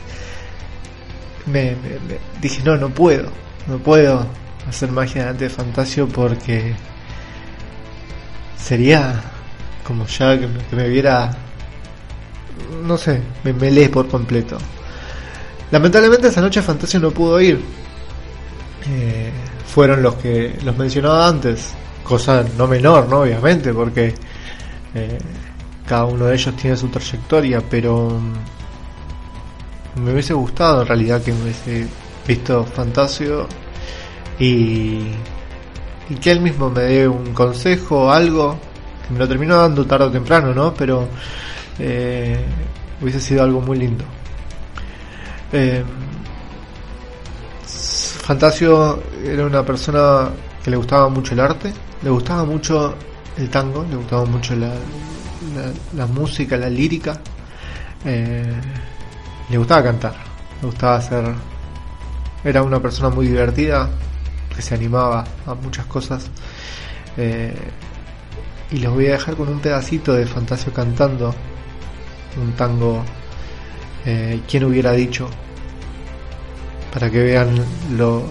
Me, 1.46 1.76
dije, 2.40 2.62
no, 2.64 2.76
no 2.76 2.90
puedo. 2.90 3.30
No 3.66 3.78
puedo 3.78 4.26
hacer 4.68 4.90
magia 4.90 5.22
delante 5.22 5.44
de 5.44 5.50
Fantasio 5.50 6.08
porque 6.08 6.74
sería 8.56 9.22
como 9.84 10.06
ya 10.06 10.38
que 10.38 10.48
me, 10.72 10.88
viera. 10.88 11.30
No 12.84 12.96
sé, 12.96 13.20
me, 13.44 13.52
me 13.52 13.70
lee 13.70 13.88
por 13.88 14.08
completo. 14.08 14.58
Lamentablemente 15.70 16.28
esa 16.28 16.40
noche 16.40 16.62
Fantasio 16.62 17.00
no 17.00 17.10
pudo 17.10 17.40
ir. 17.40 17.60
Eh, 18.88 19.30
fueron 19.66 20.02
los 20.02 20.16
que 20.16 20.58
los 20.64 20.76
mencionaba 20.76 21.28
antes 21.28 21.74
cosa 22.02 22.44
no 22.58 22.66
menor, 22.66 23.08
¿no? 23.08 23.20
Obviamente, 23.20 23.72
porque 23.72 24.14
eh, 24.94 25.18
cada 25.86 26.04
uno 26.04 26.26
de 26.26 26.34
ellos 26.34 26.54
tiene 26.56 26.76
su 26.76 26.88
trayectoria, 26.88 27.62
pero 27.68 28.20
me 29.96 30.12
hubiese 30.12 30.34
gustado 30.34 30.82
en 30.82 30.88
realidad 30.88 31.22
que 31.22 31.32
me 31.32 31.42
hubiese 31.42 31.86
visto 32.26 32.64
Fantasio 32.64 33.46
y, 34.38 35.02
y 36.08 36.14
que 36.20 36.30
él 36.30 36.40
mismo 36.40 36.70
me 36.70 36.82
dé 36.82 37.08
un 37.08 37.32
consejo 37.32 38.04
o 38.06 38.10
algo, 38.10 38.58
que 39.06 39.12
me 39.12 39.18
lo 39.18 39.28
terminó 39.28 39.56
dando 39.56 39.86
tarde 39.86 40.06
o 40.06 40.10
temprano, 40.10 40.54
¿no? 40.54 40.74
Pero 40.74 41.08
eh, 41.78 42.38
hubiese 43.00 43.20
sido 43.20 43.42
algo 43.42 43.60
muy 43.60 43.78
lindo. 43.78 44.04
Eh, 45.52 45.84
Fantasio 48.22 49.02
era 49.24 49.44
una 49.44 49.64
persona 49.64 50.30
que 50.62 50.70
le 50.70 50.76
gustaba 50.76 51.08
mucho 51.08 51.34
el 51.34 51.40
arte, 51.40 51.72
le 52.02 52.10
gustaba 52.10 52.44
mucho 52.44 52.94
el 53.36 53.50
tango, 53.50 53.84
le 53.88 53.96
gustaba 53.96 54.24
mucho 54.24 54.54
la, 54.54 54.72
la, 55.96 56.06
música, 56.06 56.56
la 56.56 56.70
lírica, 56.70 57.20
eh, 58.04 58.52
le 59.48 59.58
gustaba 59.58 59.82
cantar, 59.82 60.14
le 60.60 60.66
gustaba 60.66 60.96
hacer... 60.96 61.24
Era 62.44 62.62
una 62.62 62.80
persona 62.80 63.08
muy 63.08 63.28
divertida, 63.28 63.88
que 64.54 64.62
se 64.62 64.74
animaba 64.74 65.24
a 65.46 65.54
muchas 65.54 65.86
cosas. 65.86 66.28
Eh, 67.16 67.54
y 68.72 68.78
los 68.78 68.94
voy 68.94 69.06
a 69.06 69.12
dejar 69.12 69.36
con 69.36 69.48
un 69.48 69.60
pedacito 69.60 70.12
de 70.12 70.26
Fantasio 70.26 70.72
cantando 70.72 71.34
un 72.36 72.52
tango. 72.54 73.04
Eh, 74.04 74.40
¿Quién 74.48 74.64
hubiera 74.64 74.92
dicho? 74.92 75.28
Para 76.92 77.10
que 77.10 77.22
vean 77.22 77.64
lo, 77.96 78.24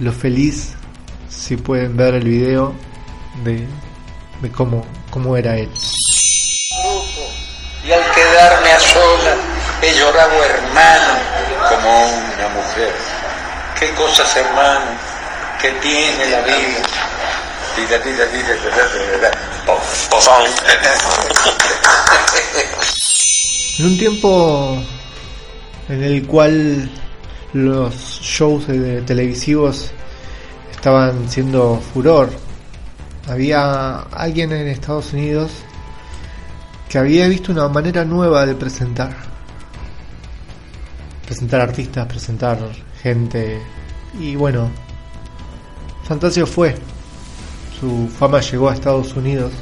lo 0.00 0.12
feliz, 0.12 0.74
si 1.28 1.56
pueden 1.56 1.96
ver 1.96 2.14
el 2.14 2.24
video, 2.24 2.72
de, 3.44 3.66
de 4.40 4.50
cómo, 4.50 4.84
cómo 5.10 5.36
era 5.36 5.56
él. 5.56 5.68
Y 7.84 7.92
al 7.92 8.02
quedarme 8.14 8.70
a 8.70 8.80
sola, 8.80 9.36
he 9.82 9.94
llorado 9.94 10.44
hermano 10.44 11.14
como 11.68 12.06
una 12.08 12.48
mujer. 12.48 12.94
¿Qué 13.78 13.90
cosas, 13.94 14.36
hermano, 14.36 14.86
que 15.60 15.70
tiene 15.72 16.30
la 16.30 16.40
vida? 16.42 16.82
En 23.78 23.86
un 23.86 23.98
tiempo 23.98 24.82
en 25.88 26.02
el 26.02 26.26
cual 26.26 26.90
los 27.52 27.94
shows 28.20 28.66
televisivos 29.06 29.92
estaban 30.72 31.28
siendo 31.30 31.80
furor, 31.94 32.30
había 33.28 34.00
alguien 34.00 34.50
en 34.52 34.66
Estados 34.66 35.12
Unidos 35.12 35.52
que 36.88 36.98
había 36.98 37.28
visto 37.28 37.52
una 37.52 37.68
manera 37.68 38.04
nueva 38.04 38.44
de 38.44 38.56
presentar. 38.56 39.37
Presentar 41.28 41.60
artistas, 41.60 42.06
presentar 42.06 42.58
gente. 43.02 43.60
Y 44.18 44.34
bueno, 44.34 44.70
Fantasio 46.04 46.46
fue. 46.46 46.74
Su 47.78 48.08
fama 48.08 48.40
llegó 48.40 48.70
a 48.70 48.72
Estados 48.72 49.12
Unidos. 49.14 49.52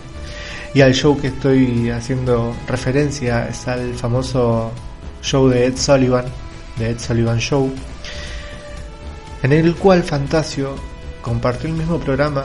Y 0.74 0.80
al 0.80 0.94
show 0.94 1.20
que 1.20 1.26
estoy 1.26 1.90
haciendo 1.90 2.54
referencia 2.68 3.48
es 3.48 3.66
al 3.66 3.94
famoso 3.94 4.70
show 5.22 5.48
de 5.48 5.66
Ed 5.66 5.76
Sullivan, 5.76 6.26
de 6.76 6.90
Ed 6.90 7.00
Sullivan 7.00 7.40
Show, 7.40 7.74
en 9.42 9.50
el 9.50 9.74
cual 9.74 10.04
Fantasio 10.04 10.76
compartió 11.20 11.68
el 11.68 11.74
mismo 11.74 11.98
programa 11.98 12.44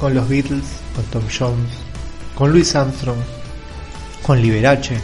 con 0.00 0.12
los 0.12 0.28
Beatles, 0.28 0.64
con 0.96 1.04
Tom 1.04 1.22
Jones, 1.30 1.70
con 2.34 2.50
Louis 2.50 2.74
Armstrong, 2.74 3.20
con 4.22 4.42
Liberace, 4.42 4.98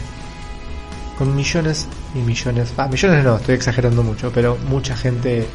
con 1.17 1.33
millones 1.33 1.87
y 2.15 2.19
millones, 2.19 2.73
ah, 2.77 2.87
millones 2.87 3.23
no, 3.23 3.37
estoy 3.37 3.55
exagerando 3.55 4.03
mucho, 4.03 4.31
pero 4.33 4.57
mucha 4.69 4.95
gente 4.95 5.45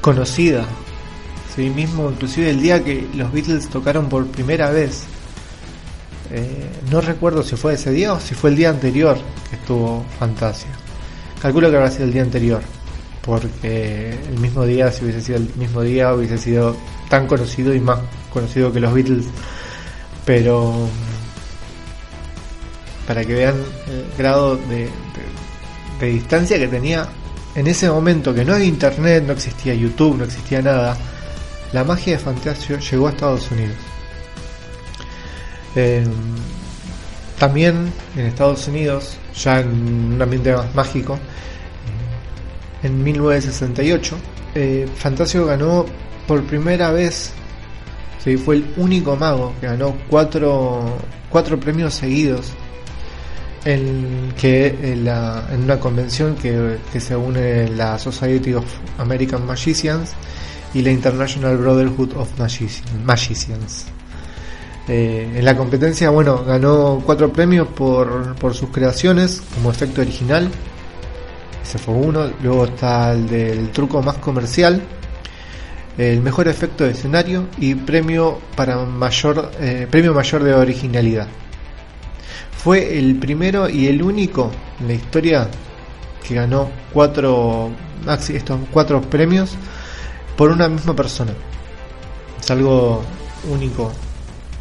conocida. 0.00 0.64
Sí, 1.54 1.70
mismo, 1.70 2.10
inclusive 2.10 2.50
el 2.50 2.60
día 2.60 2.84
que 2.84 3.08
los 3.14 3.32
Beatles 3.32 3.68
tocaron 3.68 4.08
por 4.08 4.26
primera 4.26 4.70
vez, 4.70 5.04
eh, 6.30 6.70
no 6.90 7.00
recuerdo 7.00 7.42
si 7.42 7.56
fue 7.56 7.74
ese 7.74 7.90
día 7.92 8.12
o 8.12 8.20
si 8.20 8.34
fue 8.34 8.50
el 8.50 8.56
día 8.56 8.70
anterior 8.70 9.16
que 9.48 9.56
estuvo 9.56 10.04
Fantasia. 10.18 10.70
Calculo 11.40 11.70
que 11.70 11.76
habrá 11.76 11.90
sido 11.90 12.04
el 12.04 12.12
día 12.12 12.22
anterior, 12.22 12.62
porque 13.22 14.18
el 14.28 14.38
mismo 14.38 14.64
día, 14.64 14.92
si 14.92 15.04
hubiese 15.04 15.22
sido 15.22 15.38
el 15.38 15.50
mismo 15.56 15.82
día, 15.82 16.12
hubiese 16.14 16.36
sido 16.36 16.76
tan 17.08 17.26
conocido 17.26 17.74
y 17.74 17.80
más 17.80 18.00
conocido 18.32 18.72
que 18.72 18.80
los 18.80 18.92
Beatles, 18.92 19.26
pero 20.26 20.88
para 23.06 23.24
que 23.24 23.34
vean 23.34 23.54
el 23.88 24.04
grado 24.18 24.56
de, 24.56 24.88
distancia 26.04 26.58
que 26.58 26.68
tenía 26.68 27.08
en 27.54 27.66
ese 27.66 27.88
momento, 27.88 28.34
que 28.34 28.44
no 28.44 28.52
había 28.52 28.66
internet, 28.66 29.24
no 29.26 29.32
existía 29.32 29.74
YouTube, 29.74 30.18
no 30.18 30.24
existía 30.24 30.60
nada, 30.60 30.96
la 31.72 31.84
magia 31.84 32.12
de 32.12 32.18
Fantasio 32.18 32.78
llegó 32.78 33.06
a 33.06 33.10
Estados 33.10 33.50
Unidos. 33.50 33.76
Em, 35.74 36.12
también 37.38 37.92
en 38.14 38.26
Estados 38.26 38.68
Unidos, 38.68 39.16
ya 39.34 39.60
en 39.60 40.14
un 40.14 40.20
ambiente 40.20 40.54
más 40.54 40.74
mágico, 40.74 41.18
en 42.82 43.02
1968, 43.02 44.16
eh, 44.54 44.86
Fantasio 44.96 45.46
ganó 45.46 45.86
por 46.26 46.42
primera 46.44 46.90
vez, 46.90 47.32
fue 48.44 48.56
el 48.56 48.74
único 48.76 49.14
mago 49.14 49.54
que 49.60 49.66
ganó 49.68 49.96
cuatro, 50.10 50.98
cuatro 51.30 51.60
premios 51.60 51.94
seguidos 51.94 52.52
en 53.66 54.32
que 54.40 54.68
en, 54.68 55.64
una 55.64 55.80
convención 55.80 56.36
que, 56.36 56.78
se 57.00 57.16
une 57.16 57.68
la 57.70 57.98
Society 57.98 58.54
of 58.54 58.64
American 58.98 59.44
Magicians 59.44 60.12
y 60.72 60.82
la 60.82 60.92
International 60.92 61.56
Brotherhood 61.58 62.16
of 62.16 62.28
Magicians. 63.04 63.86
Eh, 64.88 65.32
en 65.34 65.44
la 65.44 65.56
competencia, 65.56 66.10
bueno, 66.10 66.44
ganó 66.44 67.02
cuatro 67.04 67.32
premios 67.32 67.66
por, 67.66 68.36
por 68.36 68.54
sus 68.54 68.70
creaciones 68.70 69.42
como 69.54 69.72
efecto 69.72 70.00
original. 70.00 70.48
Ese 71.60 71.78
fue 71.78 71.94
uno. 71.94 72.30
Luego 72.44 72.66
está 72.66 73.12
el 73.12 73.26
del 73.28 73.70
truco 73.72 74.00
más 74.00 74.18
comercial, 74.18 74.80
el 75.98 76.20
mejor 76.20 76.46
efecto 76.46 76.84
de 76.84 76.92
escenario 76.92 77.48
y 77.58 77.74
premio 77.74 78.38
para 78.54 78.76
mayor 78.84 79.50
eh, 79.58 79.88
premio 79.90 80.14
mayor 80.14 80.44
de 80.44 80.54
originalidad. 80.54 81.26
Fue 82.66 82.98
el 82.98 83.14
primero 83.14 83.70
y 83.70 83.86
el 83.86 84.02
único 84.02 84.50
en 84.80 84.88
la 84.88 84.94
historia 84.94 85.48
que 86.26 86.34
ganó 86.34 86.68
cuatro 86.92 87.70
estos 88.28 88.58
cuatro 88.72 89.00
premios 89.02 89.54
por 90.36 90.50
una 90.50 90.68
misma 90.68 90.96
persona. 90.96 91.30
Es 92.40 92.50
algo 92.50 93.04
único 93.48 93.92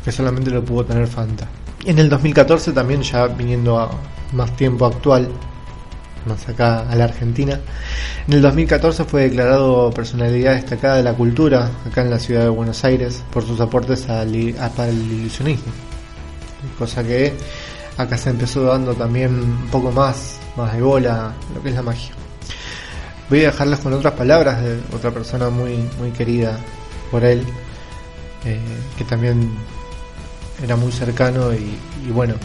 que 0.03 0.11
solamente 0.11 0.51
lo 0.51 0.63
pudo 0.63 0.85
tener 0.85 1.07
Fanta. 1.07 1.47
En 1.83 1.97
el 1.97 2.07
2014 2.07 2.73
también 2.73 3.01
ya 3.01 3.25
viniendo 3.25 3.79
a 3.79 3.89
más 4.33 4.55
tiempo 4.55 4.85
actual, 4.85 5.27
más 6.27 6.47
acá 6.47 6.87
a 6.87 6.95
la 6.95 7.05
Argentina. 7.05 7.59
En 8.27 8.33
el 8.35 8.41
2014 8.43 9.05
fue 9.05 9.23
declarado 9.23 9.89
personalidad 9.89 10.53
destacada 10.53 10.97
de 10.97 11.03
la 11.03 11.13
cultura 11.15 11.71
acá 11.87 12.03
en 12.03 12.11
la 12.11 12.19
ciudad 12.19 12.43
de 12.43 12.49
Buenos 12.49 12.83
Aires 12.83 13.23
por 13.33 13.43
sus 13.47 13.59
aportes 13.59 14.07
al, 14.09 14.53
al 14.59 14.93
ilusionismo. 14.93 15.73
Cosa 16.77 17.03
que 17.03 17.33
acá 17.97 18.17
se 18.17 18.29
empezó 18.29 18.63
dando 18.63 18.93
también 18.93 19.33
un 19.35 19.67
poco 19.71 19.91
más, 19.91 20.37
más 20.55 20.73
de 20.73 20.81
bola 20.81 21.33
lo 21.53 21.61
que 21.61 21.69
es 21.69 21.75
la 21.75 21.81
magia. 21.81 22.11
Voy 23.29 23.41
a 23.41 23.51
dejarles 23.51 23.79
con 23.79 23.93
otras 23.93 24.13
palabras 24.13 24.61
de 24.61 24.79
otra 24.93 25.11
persona 25.11 25.49
muy, 25.49 25.77
muy 25.99 26.11
querida 26.11 26.59
por 27.09 27.23
él, 27.23 27.43
eh, 28.43 28.59
que 28.97 29.03
también 29.03 29.51
era 30.61 30.75
muy 30.75 30.91
cercano 30.91 31.51
y, 31.53 31.77
bueno, 32.11 32.35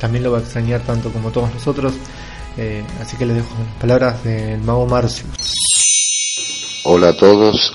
también 0.00 0.24
lo 0.24 0.32
va 0.32 0.38
a 0.38 0.40
extrañar 0.42 0.80
tanto 0.82 1.10
como 1.10 1.30
todos 1.30 1.52
nosotros. 1.54 1.94
Eh, 2.58 2.84
así 3.00 3.16
que 3.16 3.24
les 3.24 3.36
dejo 3.36 3.48
las 3.58 3.80
palabras 3.80 4.22
del 4.24 4.60
mago 4.60 4.86
Marcius. 4.86 5.54
Hola 6.84 7.10
a 7.10 7.16
todos. 7.16 7.72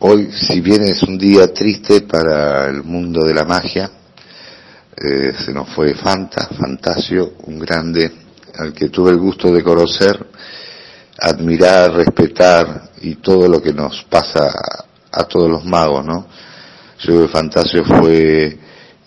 Hoy, 0.00 0.30
si 0.30 0.60
bien 0.60 0.82
es 0.82 1.02
un 1.02 1.16
día 1.16 1.52
triste 1.52 2.02
para 2.02 2.66
el 2.66 2.84
mundo 2.84 3.24
de 3.24 3.32
la 3.32 3.44
magia, 3.44 3.90
eh, 5.00 5.32
se 5.44 5.52
nos 5.52 5.68
fue 5.68 5.94
Fanta, 5.94 6.48
Fantasio, 6.48 7.34
un 7.44 7.60
grande 7.60 8.10
al 8.58 8.72
que 8.72 8.88
tuve 8.88 9.12
el 9.12 9.18
gusto 9.18 9.52
de 9.52 9.62
conocer, 9.62 10.26
admirar, 11.20 11.92
respetar 11.92 12.90
y 13.02 13.16
todo 13.16 13.46
lo 13.46 13.62
que 13.62 13.72
nos 13.72 14.02
pasa 14.10 14.52
a, 15.12 15.24
todos 15.24 15.48
los 15.48 15.64
magos, 15.64 16.04
¿no? 16.04 16.26
Yo 16.98 17.06
creo 17.06 17.22
que 17.26 17.32
Fantasio 17.32 17.84
fue 17.84 18.58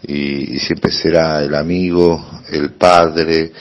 y, 0.03 0.57
siempre 0.60 0.91
será 0.91 1.43
el 1.43 1.53
amigo, 1.53 2.39
el 2.50 2.71
padre, 2.71 3.51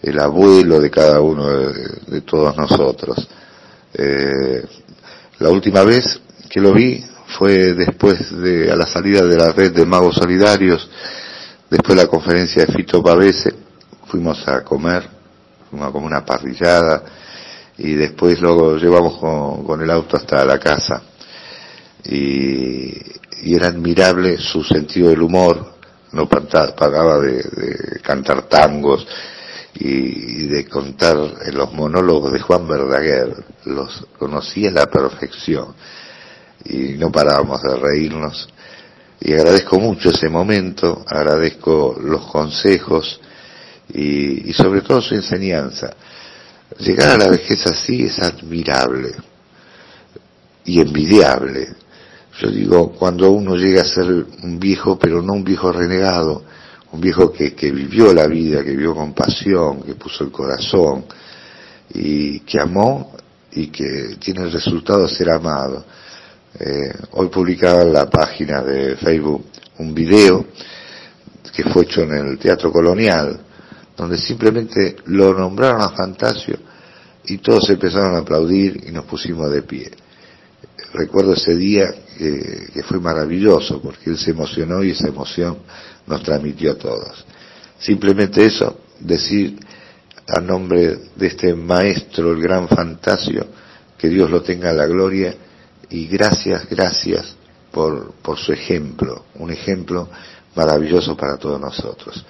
el 0.00 0.18
abuelo 0.20 0.80
de 0.80 0.90
cada 0.90 1.20
uno 1.20 1.48
de, 1.48 2.20
todos 2.20 2.56
nosotros. 2.56 3.28
Eh, 3.94 4.62
la 5.40 5.50
última 5.50 5.82
vez 5.82 6.20
que 6.48 6.60
lo 6.60 6.72
vi 6.72 7.04
fue 7.36 7.74
después 7.74 8.30
de 8.40 8.70
a 8.70 8.76
la 8.76 8.86
salida 8.86 9.22
de 9.22 9.36
la 9.36 9.50
red 9.50 9.72
de 9.72 9.84
magos 9.84 10.14
solidarios, 10.14 10.88
después 11.72 11.96
de 11.96 12.04
la 12.04 12.10
conferencia 12.10 12.66
de 12.66 12.72
Fito 12.72 13.02
Pavese, 13.02 13.54
fuimos 14.06 14.46
a 14.46 14.62
comer, 14.62 15.08
fuimos 15.70 15.88
a 15.88 15.90
comer 15.90 16.06
una 16.06 16.24
parrillada 16.24 17.02
y 17.78 17.94
después 17.94 18.38
luego 18.42 18.76
llevamos 18.76 19.16
con, 19.64 19.80
el 19.80 19.90
auto 19.90 20.18
hasta 20.18 20.44
la 20.44 20.58
casa. 20.58 21.02
Y, 22.04 23.10
era 23.44 23.68
admirable 23.68 24.36
su 24.38 24.62
sentido 24.62 25.08
del 25.08 25.22
humor, 25.22 25.74
no 26.12 26.28
pagaba 26.28 27.18
de 27.18 28.00
cantar 28.02 28.42
tangos, 28.42 29.06
y, 29.74 30.48
de 30.48 30.68
contar 30.68 31.16
los 31.16 31.72
monólogos 31.72 32.32
de 32.32 32.40
Juan 32.40 32.68
Verdaguer, 32.68 33.34
los 33.64 34.06
conocía 34.18 34.68
a 34.68 34.72
la 34.72 34.86
perfección 34.86 35.74
y 36.64 36.98
no 36.98 37.10
parábamos 37.10 37.62
de 37.62 37.76
reírnos. 37.76 38.48
Y 39.24 39.34
agradezco 39.34 39.78
mucho 39.78 40.10
ese 40.10 40.28
momento, 40.28 41.04
agradezco 41.06 41.96
los 42.02 42.26
consejos 42.26 43.20
y, 43.94 44.52
sobre 44.52 44.80
todo 44.80 45.00
su 45.00 45.14
enseñanza. 45.14 45.94
Llegar 46.80 47.10
a 47.10 47.18
la 47.18 47.28
vejez 47.28 47.64
así 47.66 48.02
es 48.02 48.18
admirable 48.18 49.12
y 50.64 50.80
envidiable. 50.80 51.68
Yo 52.40 52.50
digo, 52.50 52.90
cuando 52.90 53.30
uno 53.30 53.54
llega 53.54 53.82
a 53.82 53.84
ser 53.84 54.06
un 54.42 54.58
viejo, 54.58 54.98
pero 54.98 55.22
no 55.22 55.34
un 55.34 55.44
viejo 55.44 55.70
renegado, 55.70 56.42
un 56.90 57.00
viejo 57.00 57.32
que, 57.32 57.54
que 57.54 57.70
vivió 57.70 58.12
la 58.12 58.26
vida, 58.26 58.64
que 58.64 58.70
vivió 58.70 58.92
con 58.92 59.14
pasión, 59.14 59.82
que 59.82 59.94
puso 59.94 60.24
el 60.24 60.32
corazón 60.32 61.04
y 61.94 62.40
que 62.40 62.58
amó 62.58 63.14
y 63.52 63.68
que 63.68 64.16
tiene 64.18 64.42
el 64.42 64.50
resultado 64.50 65.06
de 65.06 65.14
ser 65.14 65.30
amado. 65.30 65.84
Eh, 66.58 66.92
hoy 67.12 67.28
publicaba 67.28 67.80
en 67.82 67.92
la 67.94 68.10
página 68.10 68.62
de 68.62 68.96
Facebook 68.96 69.46
un 69.78 69.94
video 69.94 70.44
que 71.54 71.64
fue 71.64 71.84
hecho 71.84 72.02
en 72.02 72.12
el 72.12 72.38
Teatro 72.38 72.70
Colonial, 72.70 73.40
donde 73.96 74.18
simplemente 74.18 74.96
lo 75.06 75.32
nombraron 75.32 75.80
a 75.80 75.90
Fantasio 75.90 76.58
y 77.24 77.38
todos 77.38 77.70
empezaron 77.70 78.16
a 78.16 78.18
aplaudir 78.18 78.84
y 78.86 78.90
nos 78.90 79.06
pusimos 79.06 79.50
de 79.50 79.62
pie. 79.62 79.90
Recuerdo 80.92 81.32
ese 81.32 81.56
día 81.56 81.86
que, 82.18 82.82
fue 82.86 83.00
maravilloso 83.00 83.80
porque 83.80 84.10
él 84.10 84.18
se 84.18 84.32
emocionó 84.32 84.84
y 84.84 84.90
esa 84.90 85.08
emoción 85.08 85.58
nos 86.06 86.22
transmitió 86.22 86.72
a 86.72 86.78
todos. 86.78 87.24
Simplemente 87.78 88.44
eso, 88.44 88.78
decir 89.00 89.58
a 90.28 90.40
nombre 90.40 90.98
de 91.16 91.26
este 91.26 91.54
maestro, 91.54 92.32
el 92.32 92.42
gran 92.42 92.68
Fantasio, 92.68 93.46
que 93.96 94.08
Dios 94.08 94.30
lo 94.30 94.42
tenga 94.42 94.70
en 94.70 94.76
la 94.76 94.86
gloria 94.86 95.34
y 95.92 96.06
gracias, 96.06 96.68
gracias 96.68 97.36
por, 97.70 98.12
por 98.14 98.38
su 98.38 98.52
ejemplo, 98.52 99.26
un 99.36 99.50
ejemplo 99.50 100.08
maravilloso 100.56 101.16
para 101.16 101.36
todos 101.36 101.60
nosotros. 101.60 102.24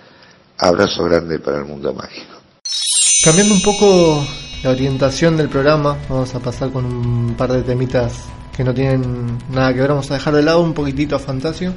Abrazo 0.59 1.05
grande 1.05 1.39
para 1.39 1.59
el 1.59 1.65
mundo 1.65 1.95
mágico. 1.95 2.35
Cambiando 3.25 3.55
un 3.55 3.63
poco 3.63 4.27
la 4.63 4.71
orientación 4.71 5.37
del 5.37 5.49
programa, 5.49 5.97
vamos 6.09 6.35
a 6.35 6.41
pasar 6.41 6.71
con 6.71 6.85
un 6.85 7.35
par 7.35 7.53
de 7.53 7.63
temitas 7.63 8.25
que 8.57 8.65
no 8.65 8.75
tienen 8.75 9.39
nada 9.51 9.73
que 9.73 9.81
ver, 9.81 9.91
vamos 9.91 10.11
a 10.11 10.15
dejar 10.15 10.35
de 10.35 10.43
lado 10.43 10.61
un 10.61 10.75
poquitito 10.75 11.17
a 11.17 11.19
Fantasio 11.19 11.73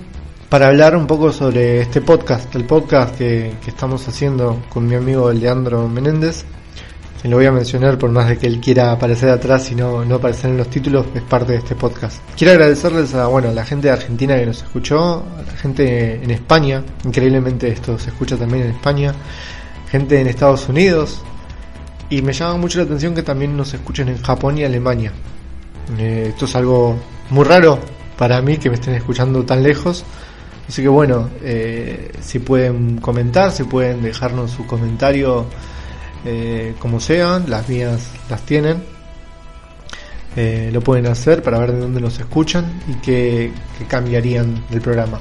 para 0.50 0.68
hablar 0.68 0.96
un 0.96 1.08
poco 1.08 1.32
sobre 1.32 1.82
este 1.82 2.02
podcast, 2.02 2.54
el 2.56 2.66
podcast 2.66 3.18
que, 3.18 3.56
estamos 3.66 4.08
haciendo 4.08 4.62
con 4.70 4.88
mi 4.88 4.96
amigo 4.96 5.32
Leandro 5.32 5.88
Menéndez, 5.88 6.44
que 6.44 6.65
lo 7.24 7.38
voy 7.38 7.46
a 7.46 7.52
mencionar 7.52 7.98
por 7.98 8.12
más 8.12 8.30
de 8.30 8.38
que 8.38 8.46
él 8.46 8.60
quiera 8.60 8.92
aparecer 8.92 9.30
atrás 9.30 9.72
y 9.72 9.76
no, 9.76 10.06
no 10.06 10.16
aparecer 10.16 10.52
en 10.52 10.58
los 10.58 10.70
títulos, 10.70 11.08
es 11.16 11.24
parte 11.24 11.54
de 11.54 11.58
este 11.58 11.76
podcast. 11.76 12.22
Quiero 12.38 12.54
agradecerles 12.54 13.16
a 13.16 13.28
bueno, 13.28 13.52
la 13.52 13.66
gente 13.66 13.88
de 13.88 13.94
Argentina 13.94 14.36
que 14.36 14.46
nos 14.46 14.62
escuchó, 14.62 15.24
a 15.38 15.42
la 15.42 15.58
gente 15.58 16.24
en 16.24 16.30
España, 16.30 16.84
increíblemente 17.04 17.70
esto 17.70 17.98
se 17.98 18.12
escucha 18.12 18.38
también 18.38 18.66
en 18.66 18.72
España, 18.72 19.14
gente 19.90 20.22
en 20.22 20.28
Estados 20.28 20.70
Unidos, 20.70 21.24
y 22.10 22.22
me 22.22 22.34
llama 22.34 22.58
mucho 22.58 22.78
la 22.78 22.86
atención 22.86 23.16
que 23.16 23.24
también 23.24 23.58
nos 23.58 23.74
escuchen 23.74 24.10
en 24.10 24.22
Japón 24.22 24.58
y 24.60 24.64
Alemania. 24.64 25.12
Eh, 25.98 26.28
esto 26.30 26.46
es 26.46 26.56
algo 26.56 26.96
muy 27.32 27.44
raro 27.44 27.80
para 28.18 28.42
mí 28.42 28.58
que 28.58 28.70
me 28.70 28.76
estén 28.76 28.94
escuchando 28.94 29.44
tan 29.44 29.64
lejos 29.64 30.06
Así 30.68 30.82
que 30.82 30.88
bueno, 30.88 31.30
eh, 31.44 32.12
si 32.22 32.40
pueden 32.40 32.98
comentar, 32.98 33.52
si 33.52 33.64
pueden 33.64 34.02
dejarnos 34.02 34.52
su 34.52 34.66
comentario 34.66 35.46
eh, 36.26 36.76
como 36.80 37.00
sean, 37.00 37.50
las 37.50 37.70
mías 37.70 38.10
las 38.30 38.42
tienen. 38.42 38.84
Eh, 40.36 40.70
lo 40.74 40.82
pueden 40.82 41.06
hacer 41.08 41.42
para 41.42 41.60
ver 41.60 41.72
de 41.72 41.80
dónde 41.80 42.02
nos 42.02 42.20
escuchan 42.20 42.82
y 42.90 42.96
qué, 42.96 43.54
cambiarían 43.88 44.66
del 44.70 44.82
programa. 44.82 45.20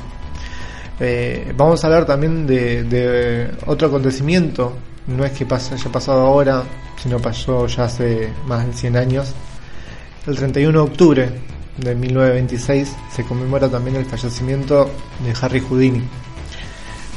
vamos 1.57 1.85
a 1.85 1.87
hablar 1.87 2.05
también 2.05 2.47
de, 2.47 3.49
otro 3.67 3.89
acontecimiento, 3.89 4.73
no 5.07 5.25
es 5.25 5.33
que 5.33 5.45
haya 5.45 5.93
pasado 5.93 6.23
ahora, 6.23 6.65
sino 7.01 7.21
pasó 7.21 7.67
ya 7.67 7.85
hace 7.85 8.33
más 8.47 8.67
de 8.67 8.73
100 8.73 8.97
años. 8.97 9.35
El 10.27 10.37
31 10.37 10.73
de 10.73 10.91
octubre 10.91 11.31
de 11.77 11.95
1926 11.95 12.97
se 13.15 13.25
conmemora 13.25 13.69
también 13.69 13.97
el 13.97 14.07
fallecimiento 14.07 14.91
de 15.25 15.35
Harry 15.41 15.61
Houdini, 15.61 16.03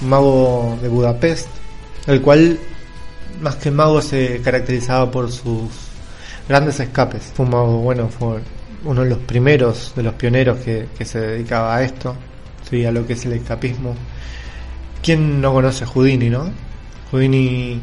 mago 0.02 0.78
de 0.82 0.88
Budapest, 0.90 1.48
el 2.08 2.22
cual 2.22 2.60
más 3.42 3.56
que 3.56 3.72
mago 3.72 4.02
se 4.02 4.42
caracterizaba 4.42 5.10
por 5.10 5.32
sus 5.32 5.70
grandes 6.48 6.80
escapes. 6.80 7.32
Fue 7.36 7.46
mago, 7.46 7.80
bueno, 7.80 8.10
fue 8.10 8.40
uno 8.84 9.04
de 9.04 9.10
los 9.10 9.20
primeros, 9.20 9.94
de 9.96 10.04
los 10.04 10.14
pioneros 10.14 10.60
que, 10.60 10.88
se 11.04 11.20
dedicaba 11.20 11.78
a 11.78 11.84
esto, 11.84 12.16
sí, 12.70 12.86
a 12.86 12.92
lo 12.92 13.06
que 13.06 13.14
es 13.14 13.26
el 13.26 13.34
escapismo. 13.34 13.96
¿Quién 15.02 15.42
no 15.42 15.54
conoce 15.54 15.84
a 15.84 15.88
Houdini, 15.88 16.30
no? 16.30 16.50
Houdini, 17.12 17.80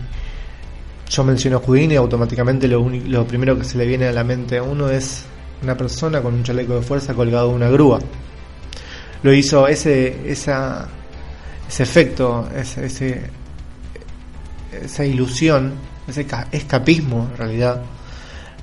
yo 1.09 1.25
menciono 1.25 1.59
a 1.59 1.61
Houdini, 1.61 1.97
automáticamente 1.97 2.69
lo, 2.69 2.89
lo 2.89 3.27
primero 3.27 3.59
que 3.59 3.65
se 3.65 3.79
le 3.79 3.87
viene 3.87 4.09
a 4.09 4.13
la 4.13 4.25
mente 4.25 4.59
a 4.59 4.63
uno 4.63 4.89
es 4.89 5.25
una 5.63 5.77
persona 5.77 6.21
con 6.21 6.35
un 6.35 6.43
chaleco 6.43 6.75
de 6.75 6.83
fuerza 6.83 7.15
colgado 7.15 7.49
de 7.49 7.55
una 7.55 7.69
grúa. 7.69 7.99
Lo 9.23 9.33
hizo 9.33 9.67
ese, 9.67 10.31
esa, 10.31 10.87
ese 11.67 11.83
efecto, 11.83 12.49
ese, 12.55 13.23
esa 14.85 15.05
ilusión, 15.05 15.75
ese 16.07 16.27
escapismo 16.53 17.29
en 17.33 17.37
realidad, 17.37 17.83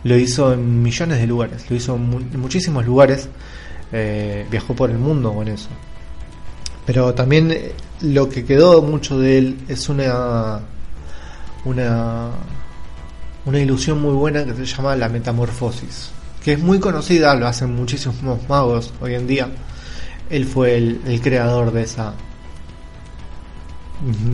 lo 0.03 0.17
hizo 0.17 0.53
en 0.53 0.81
millones 0.81 1.19
de 1.19 1.27
lugares, 1.27 1.69
lo 1.69 1.75
hizo 1.75 1.95
en 1.95 2.39
muchísimos 2.39 2.85
lugares, 2.85 3.29
eh, 3.91 4.45
viajó 4.49 4.75
por 4.75 4.89
el 4.89 4.97
mundo 4.97 5.33
con 5.33 5.47
eso. 5.47 5.69
Pero 6.85 7.13
también 7.13 7.51
eh, 7.51 7.73
lo 8.01 8.29
que 8.29 8.43
quedó 8.43 8.81
mucho 8.81 9.19
de 9.19 9.37
él 9.37 9.57
es 9.67 9.89
una, 9.89 10.59
una, 11.65 12.29
una 13.45 13.59
ilusión 13.59 14.01
muy 14.01 14.13
buena 14.13 14.43
que 14.45 14.53
se 14.53 14.65
llama 14.65 14.95
la 14.95 15.09
metamorfosis, 15.09 16.09
que 16.43 16.53
es 16.53 16.59
muy 16.59 16.79
conocida, 16.79 17.35
lo 17.35 17.47
hacen 17.47 17.75
muchísimos 17.75 18.17
magos 18.49 18.93
hoy 19.01 19.15
en 19.15 19.27
día. 19.27 19.49
Él 20.29 20.45
fue 20.45 20.77
el, 20.77 21.01
el 21.05 21.21
creador 21.21 21.71
de 21.71 21.83
esa, 21.83 22.13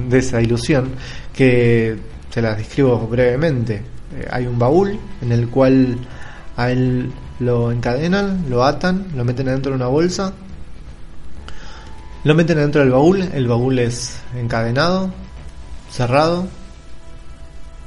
de 0.10 0.18
esa 0.18 0.42
ilusión 0.42 0.92
que 1.34 1.98
se 2.30 2.42
la 2.42 2.56
describo 2.56 3.08
brevemente. 3.08 3.76
Eh, 4.16 4.28
hay 4.32 4.48
un 4.48 4.58
baúl 4.58 5.00
en 5.22 5.32
el 5.32 5.50
cual 5.50 5.98
a 6.56 6.72
él 6.72 7.12
lo 7.40 7.72
encadenan, 7.72 8.46
lo 8.50 8.64
atan, 8.64 9.08
lo 9.16 9.24
meten 9.24 9.48
dentro 9.48 9.72
de 9.72 9.76
una 9.76 9.88
bolsa, 9.88 10.34
lo 12.24 12.36
meten 12.36 12.58
dentro 12.58 12.82
del 12.82 12.92
baúl, 12.92 13.22
el 13.22 13.48
baúl 13.48 13.80
es 13.80 14.20
encadenado, 14.36 15.12
cerrado, 15.90 16.48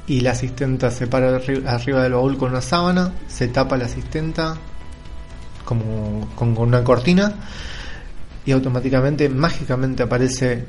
y 0.07 0.21
la 0.21 0.31
asistenta 0.31 0.91
se 0.91 1.07
para 1.07 1.37
arriba 1.37 2.03
del 2.03 2.13
baúl 2.13 2.37
con 2.37 2.51
una 2.51 2.61
sábana, 2.61 3.13
se 3.27 3.47
tapa 3.47 3.77
la 3.77 3.85
asistenta 3.85 4.57
como 5.65 6.27
con 6.35 6.57
una 6.57 6.83
cortina 6.83 7.33
y 8.45 8.51
automáticamente, 8.51 9.29
mágicamente 9.29 10.03
aparece 10.03 10.65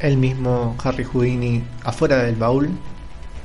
el 0.00 0.16
mismo 0.16 0.76
Harry 0.82 1.04
Houdini 1.04 1.62
afuera 1.84 2.22
del 2.22 2.36
baúl 2.36 2.70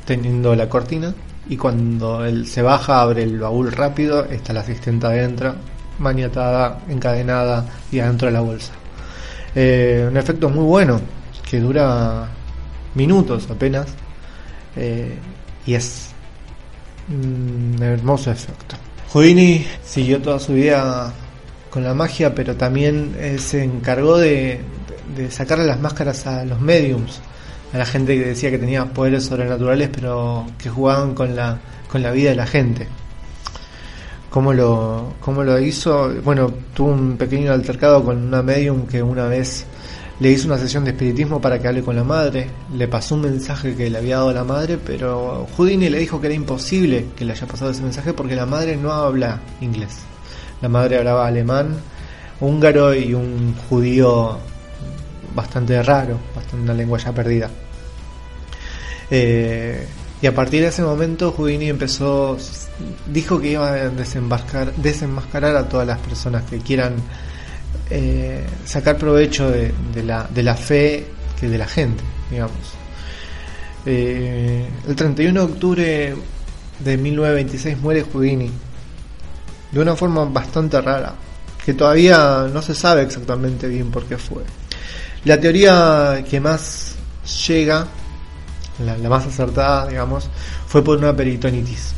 teniendo 0.05 0.55
la 0.55 0.67
cortina 0.67 1.13
y 1.49 1.57
cuando 1.57 2.25
él 2.25 2.47
se 2.47 2.61
baja 2.61 3.01
abre 3.01 3.23
el 3.23 3.39
baúl 3.39 3.71
rápido, 3.71 4.25
está 4.25 4.53
la 4.53 4.61
asistente 4.61 5.07
adentro, 5.07 5.55
maniatada, 5.99 6.79
encadenada 6.89 7.65
y 7.91 7.99
adentro 7.99 8.27
de 8.27 8.33
la 8.33 8.41
bolsa. 8.41 8.73
Eh, 9.55 10.05
un 10.09 10.17
efecto 10.17 10.49
muy 10.49 10.63
bueno 10.63 11.01
que 11.49 11.59
dura 11.59 12.27
minutos 12.95 13.49
apenas 13.49 13.87
eh, 14.75 15.17
y 15.65 15.73
es 15.73 16.09
un 17.09 17.77
hermoso 17.81 18.31
efecto. 18.31 18.75
Houdini 19.13 19.65
siguió 19.83 20.21
toda 20.21 20.39
su 20.39 20.53
vida 20.53 21.11
con 21.69 21.83
la 21.83 21.93
magia, 21.93 22.33
pero 22.33 22.55
también 22.55 23.15
se 23.39 23.63
encargó 23.63 24.17
de, 24.17 24.61
de 25.15 25.31
sacarle 25.31 25.65
las 25.65 25.79
máscaras 25.79 26.25
a 26.27 26.45
los 26.45 26.59
mediums 26.59 27.21
a 27.73 27.77
la 27.77 27.85
gente 27.85 28.17
que 28.17 28.25
decía 28.25 28.51
que 28.51 28.57
tenía 28.57 28.85
poderes 28.85 29.25
sobrenaturales, 29.25 29.89
pero 29.89 30.45
que 30.57 30.69
jugaban 30.69 31.13
con 31.13 31.35
la, 31.35 31.59
con 31.89 32.01
la 32.01 32.11
vida 32.11 32.31
de 32.31 32.35
la 32.35 32.47
gente. 32.47 32.87
¿Cómo 34.29 34.53
lo, 34.53 35.13
cómo 35.19 35.43
lo 35.43 35.59
hizo? 35.59 36.09
Bueno, 36.23 36.51
tuvo 36.73 36.91
un 36.91 37.17
pequeño 37.17 37.51
altercado 37.51 38.03
con 38.03 38.17
una 38.17 38.41
medium 38.41 38.87
que 38.87 39.01
una 39.01 39.27
vez 39.27 39.65
le 40.19 40.31
hizo 40.31 40.47
una 40.47 40.57
sesión 40.57 40.85
de 40.85 40.91
espiritismo 40.91 41.41
para 41.41 41.59
que 41.59 41.67
hable 41.67 41.81
con 41.81 41.95
la 41.95 42.03
madre. 42.03 42.49
Le 42.73 42.87
pasó 42.87 43.15
un 43.15 43.21
mensaje 43.21 43.75
que 43.75 43.89
le 43.89 43.97
había 43.97 44.17
dado 44.17 44.33
la 44.33 44.43
madre, 44.43 44.77
pero 44.77 45.47
Houdini 45.57 45.89
le 45.89 45.99
dijo 45.99 46.21
que 46.21 46.27
era 46.27 46.35
imposible 46.35 47.07
que 47.15 47.25
le 47.25 47.33
haya 47.33 47.47
pasado 47.47 47.71
ese 47.71 47.81
mensaje 47.81 48.13
porque 48.13 48.35
la 48.35 48.45
madre 48.45 48.77
no 48.77 48.91
habla 48.91 49.41
inglés. 49.59 49.97
La 50.61 50.69
madre 50.69 50.97
hablaba 50.97 51.27
alemán, 51.27 51.75
húngaro 52.39 52.93
y 52.93 53.13
un 53.13 53.55
judío 53.69 54.37
bastante 55.35 55.81
raro, 55.83 56.19
bastante 56.35 56.63
una 56.63 56.73
lengua 56.73 56.97
ya 56.97 57.11
perdida. 57.13 57.49
Eh, 59.09 59.87
y 60.21 60.27
a 60.27 60.35
partir 60.35 60.61
de 60.61 60.67
ese 60.67 60.83
momento 60.83 61.31
Houdini 61.31 61.69
empezó, 61.69 62.37
dijo 63.07 63.41
que 63.41 63.51
iba 63.51 63.67
a 63.67 63.89
desembarcar, 63.89 64.73
desenmascarar 64.75 65.55
a 65.55 65.67
todas 65.67 65.87
las 65.87 65.99
personas 65.99 66.43
que 66.43 66.59
quieran 66.59 66.95
eh, 67.89 68.45
sacar 68.63 68.97
provecho 68.97 69.49
de, 69.49 69.73
la, 70.03 70.55
fe 70.55 71.07
que 71.39 71.49
de 71.49 71.57
la 71.57 71.67
gente, 71.67 72.03
digamos. 72.29 72.53
Eh, 73.85 74.67
el 74.87 74.95
31 74.95 75.47
de 75.47 75.51
octubre 75.53 76.15
de 76.79 76.97
1926 76.97 77.79
muere 77.79 78.03
Houdini 78.03 78.51
de 79.71 79.79
una 79.79 79.95
forma 79.95 80.25
bastante 80.25 80.79
rara, 80.81 81.15
que 81.65 81.73
todavía 81.73 82.47
no 82.51 82.61
se 82.61 82.75
sabe 82.75 83.01
exactamente 83.01 83.67
bien 83.67 83.89
por 83.89 84.05
qué 84.05 84.17
fue. 84.17 84.43
La 85.25 85.39
teoría 85.39 86.23
que 86.29 86.39
más 86.39 86.95
llega, 87.47 87.87
la, 88.83 89.09
más 89.09 89.25
acertada, 89.25 89.87
digamos, 89.87 90.29
fue 90.67 90.83
por 90.83 90.97
una 90.97 91.15
peritonitis. 91.15 91.93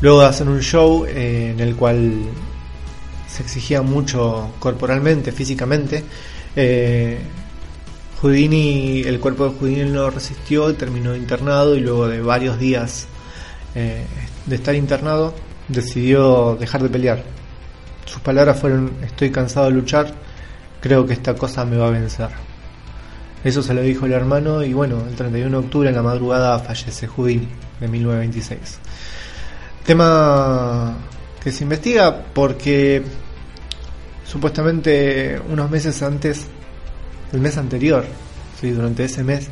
Luego 0.00 0.20
de 0.20 0.26
hacer 0.26 0.48
un 0.48 0.60
show 0.60 1.04
eh, 1.04 1.50
en 1.52 1.60
el 1.60 1.76
cual 1.76 2.22
se 3.28 3.42
exigía 3.42 3.82
mucho 3.82 4.54
corporalmente, 4.58 5.32
físicamente, 5.32 6.02
eh, 6.56 7.18
el 8.22 9.18
cuerpo 9.18 9.48
de 9.48 9.58
Houdini 9.58 9.90
no 9.90 10.10
resistió, 10.10 10.74
terminó 10.74 11.16
internado 11.16 11.74
y 11.74 11.80
luego 11.80 12.06
de 12.06 12.20
varios 12.20 12.58
días 12.58 13.06
eh, 13.74 14.04
de 14.44 14.56
estar 14.56 14.74
internado 14.74 15.34
decidió 15.68 16.56
dejar 16.58 16.82
de 16.82 16.88
pelear. 16.90 17.22
Sus 18.04 18.20
palabras 18.20 18.60
fueron 18.60 18.92
estoy 19.02 19.30
cansado 19.30 19.66
de 19.66 19.72
luchar, 19.72 20.12
creo 20.80 21.06
que 21.06 21.12
esta 21.12 21.34
cosa 21.34 21.64
me 21.64 21.76
va 21.76 21.88
a 21.88 21.90
vencer. 21.90 22.28
Eso 23.42 23.62
se 23.62 23.72
lo 23.72 23.80
dijo 23.80 24.06
el 24.06 24.12
hermano 24.12 24.62
y 24.62 24.74
bueno, 24.74 25.02
el 25.08 25.14
31 25.14 25.50
de 25.50 25.64
octubre 25.64 25.88
en 25.88 25.94
la 25.94 26.02
madrugada 26.02 26.58
fallece 26.58 27.06
Houdini 27.06 27.48
de 27.80 27.88
1926. 27.88 28.78
Tema 29.84 30.96
que 31.42 31.50
se 31.50 31.64
investiga 31.64 32.22
porque 32.34 33.02
supuestamente 34.26 35.40
unos 35.48 35.70
meses 35.70 36.02
antes, 36.02 36.46
el 37.32 37.40
mes 37.40 37.56
anterior, 37.56 38.04
¿sí? 38.60 38.70
durante 38.70 39.04
ese 39.04 39.24
mes, 39.24 39.48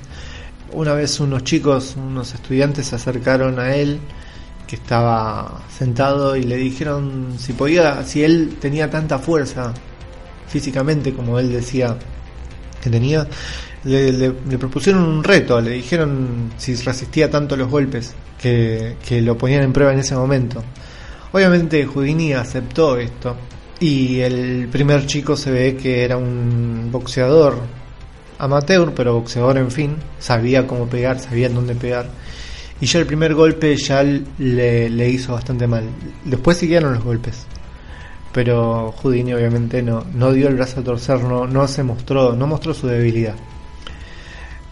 una 0.73 0.93
vez 0.93 1.19
unos 1.19 1.45
chicos, 1.45 1.97
unos 1.97 2.35
estudiantes 2.35 2.89
se 2.89 2.97
acercaron 2.97 3.59
a 3.59 3.75
él 3.75 4.01
que 4.67 4.77
estaba 4.77 5.63
sentado 5.75 6.37
y 6.37 6.43
le 6.43 6.57
dijeron 6.57 7.37
si 7.39 7.55
podía, 7.55 8.05
si 8.05 8.23
él 8.23 8.59
tenía 8.61 8.91
tanta 8.91 9.19
fuerza 9.19 9.73
físicamente 10.49 11.13
como 11.13 11.39
él 11.39 11.53
decía 11.53 11.97
que 12.83 12.91
tenía, 12.91 13.27
le, 13.85 14.31
propusieron 14.59 15.03
un 15.03 15.25
reto, 15.25 15.61
le 15.61 15.71
dijeron 15.71 16.53
si 16.57 16.75
resistía 16.77 17.31
tanto 17.31 17.57
los 17.57 17.69
golpes 17.69 18.15
que, 18.41 18.97
lo 19.23 19.37
ponían 19.37 19.63
en 19.65 19.73
prueba 19.73 19.93
en 19.93 20.01
ese 20.01 20.15
momento. 20.15 20.63
Obviamente 21.33 21.85
Houdini 21.85 22.33
aceptó 22.33 22.97
esto 22.97 23.37
y 23.81 24.21
el 24.21 24.69
primer 24.71 25.07
chico 25.07 25.37
se 25.37 25.51
ve 25.51 25.77
que 25.77 26.05
era 26.05 26.17
un 26.17 26.89
boxeador 26.91 27.59
amateur, 28.39 28.93
pero 28.95 29.15
boxeador 29.15 29.59
en 29.59 29.71
fin, 29.71 29.97
sabía 30.19 30.67
cómo 30.67 30.87
pegar, 30.87 31.19
sabía 31.21 31.49
dónde 31.49 31.75
pegar. 31.75 32.09
Y 32.81 32.87
ya 32.87 33.01
el 33.01 33.07
primer 33.07 33.35
golpe 33.35 33.77
ya 33.77 34.05
le, 34.05 34.89
le 34.89 35.11
hizo 35.11 35.33
bastante 35.33 35.67
mal. 35.67 35.85
Después 36.25 36.57
siguieron 36.57 36.95
los 36.95 37.03
golpes 37.03 37.45
pero 38.33 38.93
Houdini 38.93 39.33
obviamente 39.35 39.83
no, 39.83 40.05
no 40.15 40.33
dio 40.33 40.49
el 40.49 40.55
brazo 40.55 40.81
a 40.81 40.85
torcer, 40.85 41.21
no, 41.23 41.47
no 41.47 41.67
se 41.67 41.83
mostró, 41.83 42.35
no 42.35 42.47
mostró 42.47 42.75
su 42.75 42.87
debilidad. 42.87 43.35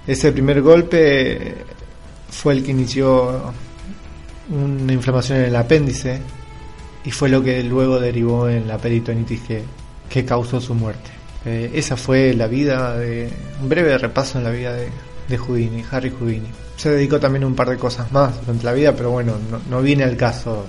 Ese 0.07 0.33
primer 0.33 0.62
golpe 0.62 1.55
fue 2.31 2.55
el 2.55 2.64
que 2.64 2.71
inició 2.71 3.53
una 4.51 4.92
inflamación 4.92 5.38
en 5.38 5.45
el 5.47 5.57
apéndice 5.57 6.21
y 7.05 7.11
fue 7.11 7.29
lo 7.29 7.42
que 7.42 7.62
luego 7.62 7.99
derivó 7.99 8.49
en 8.49 8.69
la 8.69 8.79
peritonitis 8.79 9.40
que, 9.40 9.62
que 10.09 10.25
causó 10.25 10.61
su 10.61 10.75
muerte. 10.75 11.11
Eh, 11.45 11.71
esa 11.75 11.97
fue 11.97 12.35
la 12.35 12.47
vida 12.47 12.97
de 12.97 13.31
un 13.61 13.69
breve 13.69 13.97
repaso 13.99 14.38
en 14.38 14.45
la 14.45 14.51
vida 14.51 14.73
de, 14.73 14.88
de 15.29 15.38
Houdini, 15.38 15.85
Harry 15.90 16.11
Houdini. 16.11 16.49
Se 16.77 16.90
dedicó 16.90 17.19
también 17.19 17.45
un 17.45 17.55
par 17.55 17.71
de 17.71 17.79
cosas 17.79 18.11
más 18.12 18.40
durante 18.40 18.64
la 18.64 18.73
vida, 18.73 18.95
pero 18.95 19.11
bueno, 19.11 19.35
no, 19.51 19.61
no 19.69 19.83
viene 19.83 20.05
al 20.05 20.16
caso 20.16 20.66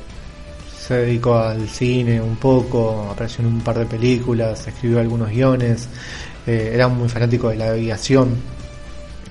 se 0.79 0.93
dedicó 0.93 1.37
al 1.37 1.67
cine 1.67 2.21
un 2.21 2.35
poco, 2.37 3.09
apareció 3.11 3.43
en 3.43 3.53
un 3.53 3.61
par 3.61 3.79
de 3.79 3.85
películas, 3.85 4.67
escribió 4.67 4.99
algunos 4.99 5.29
guiones, 5.29 5.89
eh, 6.45 6.71
era 6.73 6.87
muy 6.87 7.09
fanático 7.09 7.49
de 7.49 7.57
la 7.57 7.69
aviación. 7.69 8.29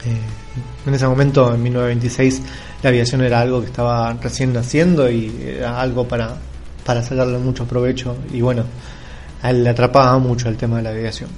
Eh, 0.05 0.87
en 0.87 0.95
ese 0.95 1.07
momento, 1.07 1.55
en 1.55 1.63
1926, 1.63 2.43
la 2.83 2.91
aviación 2.91 3.23
era 3.23 3.41
algo 3.41 3.61
que 3.61 3.67
estaba 3.67 4.13
recién 4.15 4.53
naciendo 4.53 5.11
y 5.11 5.35
era 5.59 5.81
algo 5.81 6.07
para, 6.07 6.37
para 6.85 7.03
sacarle 7.03 7.39
mucho 7.39 7.67
provecho 7.67 8.17
y 8.33 8.41
bueno, 8.41 8.65
le 9.43 9.69
atrapaba 9.69 10.19
mucho 10.19 10.49
el 10.49 10.57
tema 10.57 10.79
de 10.79 10.83
la 10.83 10.91
aviación. 10.91 11.31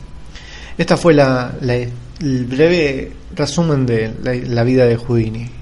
Esta 0.76 0.96
fue 0.96 1.14
la, 1.14 1.54
el 1.60 2.44
breve 2.46 3.12
resumen 3.34 3.86
de 3.86 4.44
la 4.46 4.64
vida 4.64 4.84
de 4.84 4.96
Houdini. 4.96 5.57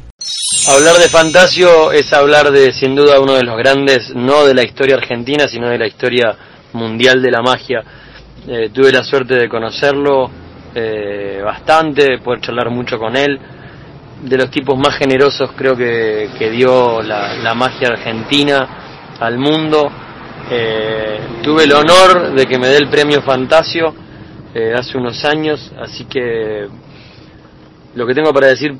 Hablar 0.68 0.96
de 0.96 1.08
Fantasio 1.08 1.92
es 1.92 2.12
hablar 2.12 2.50
de, 2.50 2.72
sin 2.72 2.96
duda, 2.96 3.20
uno 3.20 3.34
de 3.34 3.44
los 3.44 3.56
grandes, 3.56 4.12
no 4.16 4.44
de 4.44 4.52
la 4.52 4.64
historia 4.64 4.96
argentina, 4.96 5.46
sino 5.46 5.68
de 5.68 5.78
la 5.78 5.86
historia 5.86 6.36
mundial 6.72 7.22
de 7.22 7.30
la 7.30 7.40
magia. 7.40 7.84
Eh, 8.48 8.70
tuve 8.74 8.90
la 8.90 9.04
suerte 9.04 9.34
de 9.34 9.48
conocerlo 9.48 10.28
eh, 10.74 11.40
bastante, 11.44 12.18
poder 12.18 12.40
charlar 12.40 12.70
mucho 12.70 12.98
con 12.98 13.16
él. 13.16 13.38
de 14.22 14.36
los 14.36 14.50
tipos 14.50 14.76
más 14.76 14.96
generosos 14.96 15.52
creo 15.56 15.76
que, 15.76 16.30
que 16.36 16.50
dio 16.50 17.00
la, 17.00 17.54
magia 17.54 17.90
argentina 17.90 19.14
al 19.20 19.38
mundo. 19.38 19.88
Eh, 20.50 21.20
tuve 21.44 21.62
el 21.62 21.74
honor 21.74 22.34
de 22.34 22.44
que 22.44 22.58
me 22.58 22.66
dé 22.66 22.78
el 22.78 22.88
premio 22.88 23.22
Fantasio 23.22 23.94
eh, 24.52 24.74
hace 24.76 24.98
unos 24.98 25.24
años, 25.24 25.72
así 25.80 26.06
que 26.06 26.66
lo 27.94 28.04
que 28.04 28.14
tengo 28.14 28.32
para 28.32 28.48
decir 28.48 28.74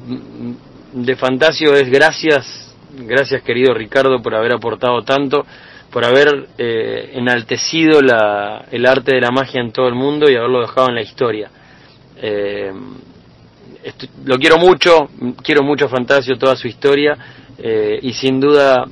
de 0.93 1.17
Fantasio 1.17 1.75
es 1.75 1.91
gracias, 1.91 2.75
gracias 2.99 3.43
querido 3.43 3.75
Ricardo 3.75 4.23
por 4.23 4.35
haber 4.35 4.53
aportado 4.53 5.03
tanto, 5.03 5.45
por 5.91 6.05
haber 6.05 6.49
eh, 6.59 7.13
enaltecido 7.15 8.01
la, 8.03 8.67
el 8.71 8.87
arte 8.87 9.15
de 9.15 9.21
la 9.21 9.31
magia 9.31 9.61
en 9.61 9.73
todo 9.73 9.89
el 9.89 9.95
mundo 9.95 10.31
y 10.31 10.37
haberlo 10.37 10.61
dejado 10.61 10.89
en 10.89 10.95
la 10.95 11.03
historia. 11.03 11.51
Eh, 12.21 12.73
lo 14.25 14.37
quiero 14.39 14.59
mucho, 14.59 15.09
quiero 15.43 15.63
mucho 15.63 15.87
a 15.87 15.89
Fantasio, 15.89 16.37
toda 16.39 16.57
su 16.57 16.67
historia, 16.67 17.17
eh, 17.59 17.99
y 18.03 18.13
sin 18.13 18.41
duda, 18.41 18.85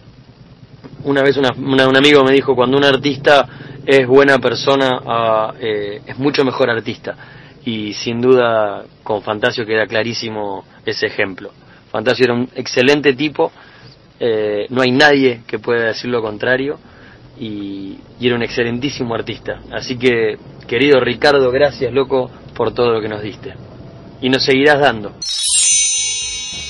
una 1.05 1.23
vez 1.23 1.37
un 1.37 1.97
amigo 1.97 2.25
me 2.25 2.33
dijo, 2.33 2.55
cuando 2.55 2.77
un 2.77 2.85
artista 2.85 3.47
es 3.85 4.07
buena 4.07 4.39
persona, 4.39 5.53
eh, 5.61 6.01
es 6.07 6.19
mucho 6.19 6.45
mejor 6.45 6.71
artista. 6.71 7.17
Y 7.65 7.95
sin 7.95 8.21
duda, 8.21 8.85
con 9.03 9.23
Fantasio 9.23 9.67
queda 9.67 9.87
clarísimo 9.87 10.65
ese 10.85 11.07
ejemplo. 11.07 11.51
Fantasio 11.95 12.25
era 12.25 12.35
un 12.35 12.49
excelente 12.57 13.13
tipo, 13.13 13.53
eh, 14.19 14.67
no 14.71 14.83
hay 14.83 14.91
nadie 14.91 15.43
que 15.47 15.61
pueda 15.61 15.87
decir 15.87 16.11
lo 16.11 16.21
contrario, 16.21 16.77
y, 17.39 18.01
era 18.21 18.35
un 18.35 18.43
excelentísimo 18.43 19.15
artista. 19.15 19.61
Así 19.71 19.97
que, 19.97 20.37
querido 20.67 20.99
Ricardo, 20.99 21.53
gracias, 21.53 21.93
loco, 21.93 22.29
por 22.53 22.75
todo 22.75 22.95
lo 22.95 23.01
que 23.01 23.09
nos 23.09 23.23
diste 23.23 23.55
y 24.21 24.29
nos 24.29 24.45
seguirás 24.45 24.81
dando. 24.81 25.13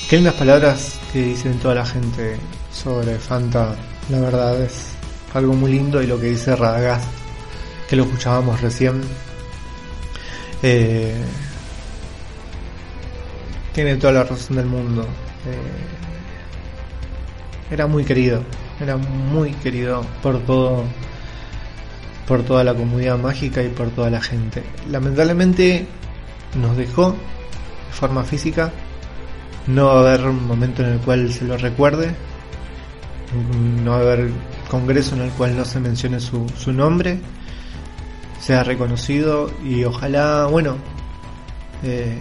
Qué 0.07 0.17
lindas 0.17 0.35
palabras 0.35 1.01
que 1.11 1.23
dicen 1.23 1.57
toda 1.57 1.73
la 1.73 1.87
gente 1.87 2.37
sobre 2.71 3.17
Fanta. 3.17 3.75
La 4.09 4.19
verdad 4.19 4.61
es 4.61 4.95
algo 5.33 5.53
muy 5.53 5.71
lindo 5.71 6.03
y 6.03 6.05
lo 6.05 6.19
que 6.19 6.27
dice 6.27 6.55
Radagast, 6.55 7.09
que 7.89 7.95
lo 7.95 8.03
escuchábamos 8.03 8.61
recién, 8.61 9.01
eh, 10.61 11.15
tiene 13.75 13.97
toda 13.97 14.13
la 14.13 14.23
razón 14.23 14.55
del 14.55 14.65
mundo. 14.67 15.03
Eh, 15.03 15.93
era 17.71 17.85
muy 17.87 18.05
querido, 18.05 18.41
era 18.79 18.95
muy 18.95 19.51
querido 19.51 20.05
por 20.23 20.39
todo 20.39 20.85
por 22.25 22.41
toda 22.43 22.63
la 22.63 22.73
comunidad 22.73 23.19
mágica 23.19 23.61
y 23.61 23.67
por 23.67 23.89
toda 23.89 24.09
la 24.09 24.21
gente. 24.21 24.63
Lamentablemente 24.89 25.85
nos 26.59 26.77
dejó 26.77 27.15
forma 27.91 28.23
física. 28.23 28.71
No 29.67 29.87
va 29.87 29.95
a 29.95 29.99
haber 29.99 30.27
un 30.27 30.47
momento 30.47 30.81
en 30.81 30.93
el 30.93 30.99
cual 30.99 31.31
se 31.31 31.43
lo 31.43 31.57
recuerde. 31.57 32.15
No 33.83 33.91
va 33.91 33.97
a 33.97 34.01
haber 34.01 34.31
congreso 34.69 35.15
en 35.15 35.21
el 35.21 35.31
cual 35.31 35.57
no 35.57 35.65
se 35.65 35.79
mencione 35.81 36.19
su, 36.19 36.47
su 36.57 36.71
nombre. 36.71 37.19
Sea 38.39 38.63
reconocido 38.63 39.51
y 39.63 39.83
ojalá, 39.83 40.45
bueno, 40.45 40.77
eh, 41.83 42.19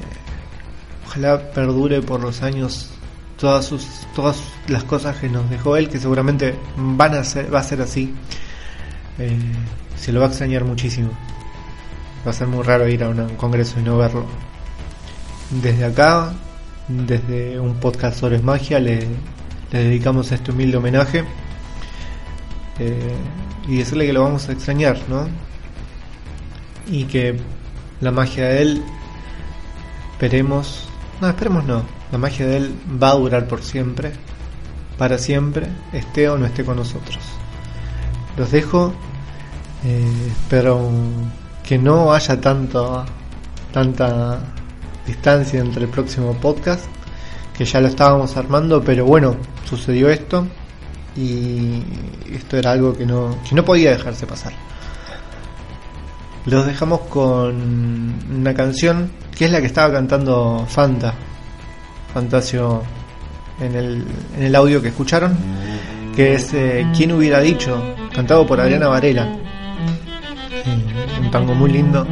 ojalá 1.14 1.38
perdure 1.52 2.02
por 2.02 2.20
los 2.20 2.42
años 2.42 2.90
todas 3.38 3.64
sus 3.64 3.86
todas 4.16 4.42
las 4.68 4.84
cosas 4.84 5.16
que 5.16 5.28
nos 5.28 5.48
dejó 5.48 5.76
él 5.76 5.88
que 5.88 5.98
seguramente 5.98 6.54
van 6.76 7.14
a 7.14 7.24
ser 7.24 7.52
va 7.54 7.60
a 7.60 7.62
ser 7.62 7.80
así. 7.82 8.12
Eh, 9.18 9.38
se 9.96 10.12
lo 10.12 10.20
va 10.20 10.26
a 10.26 10.28
extrañar 10.28 10.64
muchísimo. 10.64 11.10
Va 12.26 12.30
a 12.30 12.34
ser 12.34 12.48
muy 12.48 12.62
raro 12.64 12.88
ir 12.88 13.04
a 13.04 13.08
un 13.08 13.36
congreso 13.36 13.78
y 13.78 13.82
no 13.82 13.96
verlo. 13.96 14.24
Desde 15.62 15.84
acá, 15.84 16.32
desde 16.88 17.60
un 17.60 17.74
podcast 17.74 18.18
sobre 18.18 18.38
magia, 18.40 18.80
le, 18.80 19.06
dedicamos 19.70 20.32
este 20.32 20.50
humilde 20.50 20.76
homenaje 20.78 21.24
eh, 22.78 23.14
y 23.68 23.76
decirle 23.76 24.06
que 24.06 24.12
lo 24.12 24.24
vamos 24.24 24.48
a 24.48 24.52
extrañar, 24.52 24.98
¿no? 25.08 25.28
Y 26.90 27.04
que 27.04 27.36
la 28.00 28.10
magia 28.10 28.46
de 28.48 28.62
él, 28.62 28.82
esperemos, 30.12 30.88
no, 31.24 31.30
esperemos 31.30 31.64
no, 31.64 31.82
la 32.12 32.18
magia 32.18 32.46
de 32.46 32.56
él 32.58 32.74
va 33.02 33.10
a 33.10 33.14
durar 33.14 33.48
por 33.48 33.62
siempre, 33.62 34.12
para 34.98 35.16
siempre, 35.18 35.68
esté 35.92 36.28
o 36.28 36.36
no 36.36 36.44
esté 36.44 36.64
con 36.64 36.76
nosotros. 36.76 37.18
Los 38.36 38.50
dejo, 38.50 38.92
eh, 39.84 40.28
espero 40.28 40.90
que 41.66 41.78
no 41.78 42.12
haya 42.12 42.40
tanto, 42.40 43.04
tanta 43.72 44.38
distancia 45.06 45.60
entre 45.60 45.84
el 45.84 45.88
próximo 45.88 46.34
podcast, 46.34 46.84
que 47.56 47.64
ya 47.64 47.80
lo 47.80 47.88
estábamos 47.88 48.36
armando, 48.36 48.82
pero 48.82 49.06
bueno, 49.06 49.36
sucedió 49.64 50.10
esto 50.10 50.46
y 51.16 51.82
esto 52.32 52.58
era 52.58 52.72
algo 52.72 52.94
que 52.94 53.06
no, 53.06 53.36
que 53.48 53.54
no 53.54 53.64
podía 53.64 53.90
dejarse 53.92 54.26
pasar. 54.26 54.52
Los 56.46 56.66
dejamos 56.66 57.00
con 57.02 58.14
una 58.38 58.54
canción 58.54 59.10
que 59.36 59.46
es 59.46 59.50
la 59.50 59.60
que 59.60 59.66
estaba 59.66 59.92
cantando 59.92 60.66
Fanta, 60.68 61.14
Fantasio 62.12 62.82
en 63.60 63.74
el, 63.74 64.04
en 64.36 64.42
el 64.42 64.54
audio 64.54 64.82
que 64.82 64.88
escucharon, 64.88 65.36
que 66.14 66.34
es 66.34 66.52
eh, 66.52 66.86
¿Quién 66.94 67.12
hubiera 67.12 67.40
dicho? 67.40 67.94
cantado 68.14 68.46
por 68.46 68.60
Adriana 68.60 68.88
Varela. 68.88 69.26
Un 71.20 71.30
tango 71.30 71.54
muy 71.54 71.72
lindo 71.72 72.06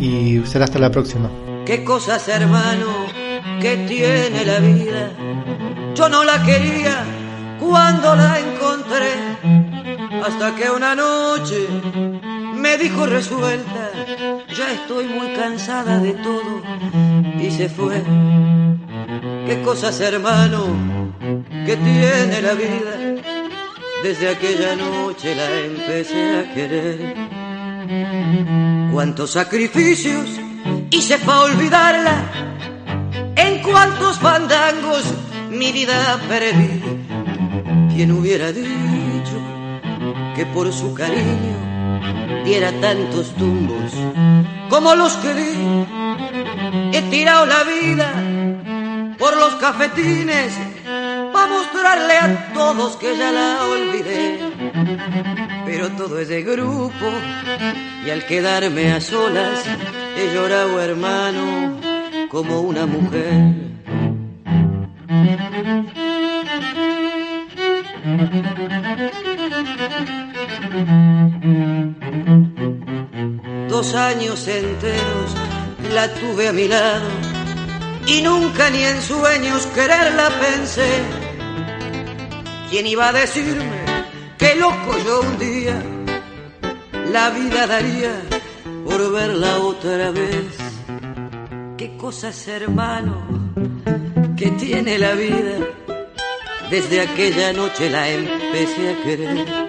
y 0.00 0.40
será 0.46 0.64
hasta 0.64 0.78
la 0.78 0.90
próxima. 0.90 1.28
Qué 1.66 1.84
cosas, 1.84 2.26
hermano, 2.28 2.86
que 3.60 3.76
tiene 3.88 4.44
la 4.44 4.58
vida. 4.60 5.10
Yo 5.94 6.08
no 6.08 6.24
la 6.24 6.42
quería 6.42 7.04
cuando 7.58 8.14
la 8.14 8.38
encontré, 8.38 9.12
hasta 10.24 10.54
que 10.54 10.70
una 10.70 10.94
noche 10.94 11.66
me 12.66 12.78
dijo 12.78 13.06
resuelta, 13.06 13.92
ya 14.58 14.72
estoy 14.72 15.06
muy 15.06 15.28
cansada 15.34 16.00
de 16.00 16.14
todo, 16.14 16.62
y 17.38 17.48
se 17.52 17.68
fue. 17.68 18.02
Qué 19.46 19.62
cosas, 19.62 20.00
hermano, 20.00 20.66
que 21.64 21.76
tiene 21.76 22.42
la 22.42 22.54
vida. 22.54 22.94
Desde 24.02 24.30
aquella 24.30 24.74
noche 24.74 25.36
la 25.36 25.48
empecé 25.70 26.38
a 26.38 26.54
querer. 26.54 27.14
Cuántos 28.92 29.30
sacrificios 29.30 30.26
hice 30.90 31.18
para 31.18 31.42
olvidarla. 31.42 32.16
En 33.36 33.62
cuantos 33.62 34.18
fandangos 34.18 35.04
mi 35.50 35.70
vida 35.70 36.18
perdí. 36.28 36.82
¿Quién 37.94 38.10
hubiera 38.10 38.50
dicho 38.50 39.38
que 40.34 40.44
por 40.46 40.72
su 40.72 40.92
cariño 40.94 41.65
diera 42.44 42.72
tantos 42.80 43.34
tumbos 43.34 43.92
como 44.68 44.94
los 44.94 45.12
que 45.14 45.34
di? 45.34 45.86
He 46.92 47.02
tirado 47.10 47.46
la 47.46 47.62
vida 47.64 48.08
por 49.18 49.36
los 49.36 49.54
cafetines 49.56 50.52
para 51.32 51.46
mostrarle 51.46 52.14
a 52.18 52.52
todos 52.52 52.96
que 52.96 53.16
ya 53.16 53.32
la 53.32 53.64
olvidé. 53.64 54.38
Pero 55.64 55.90
todo 55.90 56.18
es 56.18 56.28
de 56.28 56.42
grupo 56.42 57.06
y 58.04 58.10
al 58.10 58.24
quedarme 58.26 58.92
a 58.92 59.00
solas 59.00 59.64
he 60.16 60.34
llorado 60.34 60.80
hermano 60.80 61.78
como 62.30 62.60
una 62.60 62.86
mujer. 62.86 63.66
Dos 73.68 73.94
años 73.94 74.46
enteros 74.48 75.34
la 75.92 76.12
tuve 76.14 76.48
a 76.48 76.52
mi 76.52 76.68
lado 76.68 77.08
y 78.06 78.22
nunca 78.22 78.70
ni 78.70 78.82
en 78.82 79.00
sueños 79.02 79.66
quererla 79.74 80.28
pensé. 80.40 81.02
¿Quién 82.70 82.86
iba 82.86 83.08
a 83.08 83.12
decirme 83.12 83.86
que 84.38 84.54
loco 84.56 84.96
yo 85.04 85.20
un 85.20 85.38
día 85.38 85.82
la 87.12 87.30
vida 87.30 87.66
daría 87.66 88.12
por 88.84 89.12
verla 89.12 89.58
otra 89.58 90.10
vez. 90.10 90.56
Qué 91.76 91.96
cosas, 91.96 92.46
hermano, 92.48 93.14
que 94.36 94.50
tiene 94.52 94.98
la 94.98 95.12
vida. 95.12 95.56
Desde 96.70 97.00
aquella 97.00 97.52
noche 97.52 97.90
la 97.90 98.08
empecé 98.08 98.90
a 98.90 99.02
querer. 99.02 99.65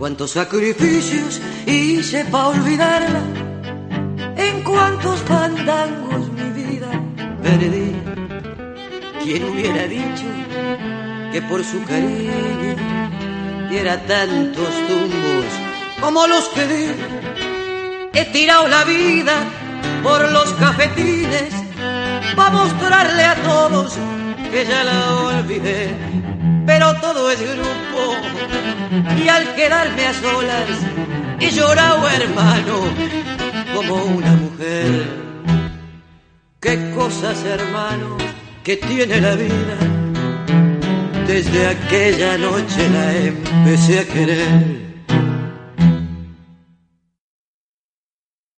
Cuántos 0.00 0.30
sacrificios 0.30 1.42
hice 1.66 2.24
para 2.24 2.46
olvidarla. 2.48 3.20
En 4.34 4.62
cuántos 4.62 5.20
fandangos 5.20 6.32
mi 6.32 6.50
vida 6.52 6.88
perdí. 7.42 7.92
¿Quién 9.22 9.44
hubiera 9.44 9.82
dicho 9.86 10.24
que 11.30 11.42
por 11.42 11.62
su 11.62 11.84
cariño 11.84 12.76
diera 13.68 13.98
tantos 14.06 14.70
tumbos 14.88 15.44
como 16.00 16.26
los 16.26 16.48
que 16.48 16.66
di? 16.66 16.86
He 18.14 18.24
tirado 18.32 18.68
la 18.68 18.84
vida 18.84 19.34
por 20.02 20.32
los 20.32 20.50
cafetines 20.54 21.52
para 22.34 22.52
mostrarle 22.52 23.22
a 23.22 23.34
todos 23.42 23.98
que 24.50 24.64
ya 24.64 24.82
la 24.82 25.14
olvidé. 25.40 25.90
Pero 26.64 26.94
todo 27.02 27.30
es 27.30 27.38
grupo 27.38 27.79
y 29.22 29.28
al 29.28 29.54
quedarme 29.54 30.06
a 30.06 30.14
solas 30.14 30.68
he 31.40 31.50
llorado 31.50 32.08
hermano 32.08 32.76
como 33.74 33.94
una 34.04 34.32
mujer. 34.32 35.08
Qué 36.60 36.90
cosas 36.94 37.42
hermano 37.44 38.16
que 38.62 38.76
tiene 38.76 39.20
la 39.20 39.34
vida 39.34 39.78
desde 41.26 41.68
aquella 41.68 42.36
noche 42.38 42.88
la 42.90 43.16
empecé 43.16 44.00
a 44.00 44.04
querer. 44.04 44.89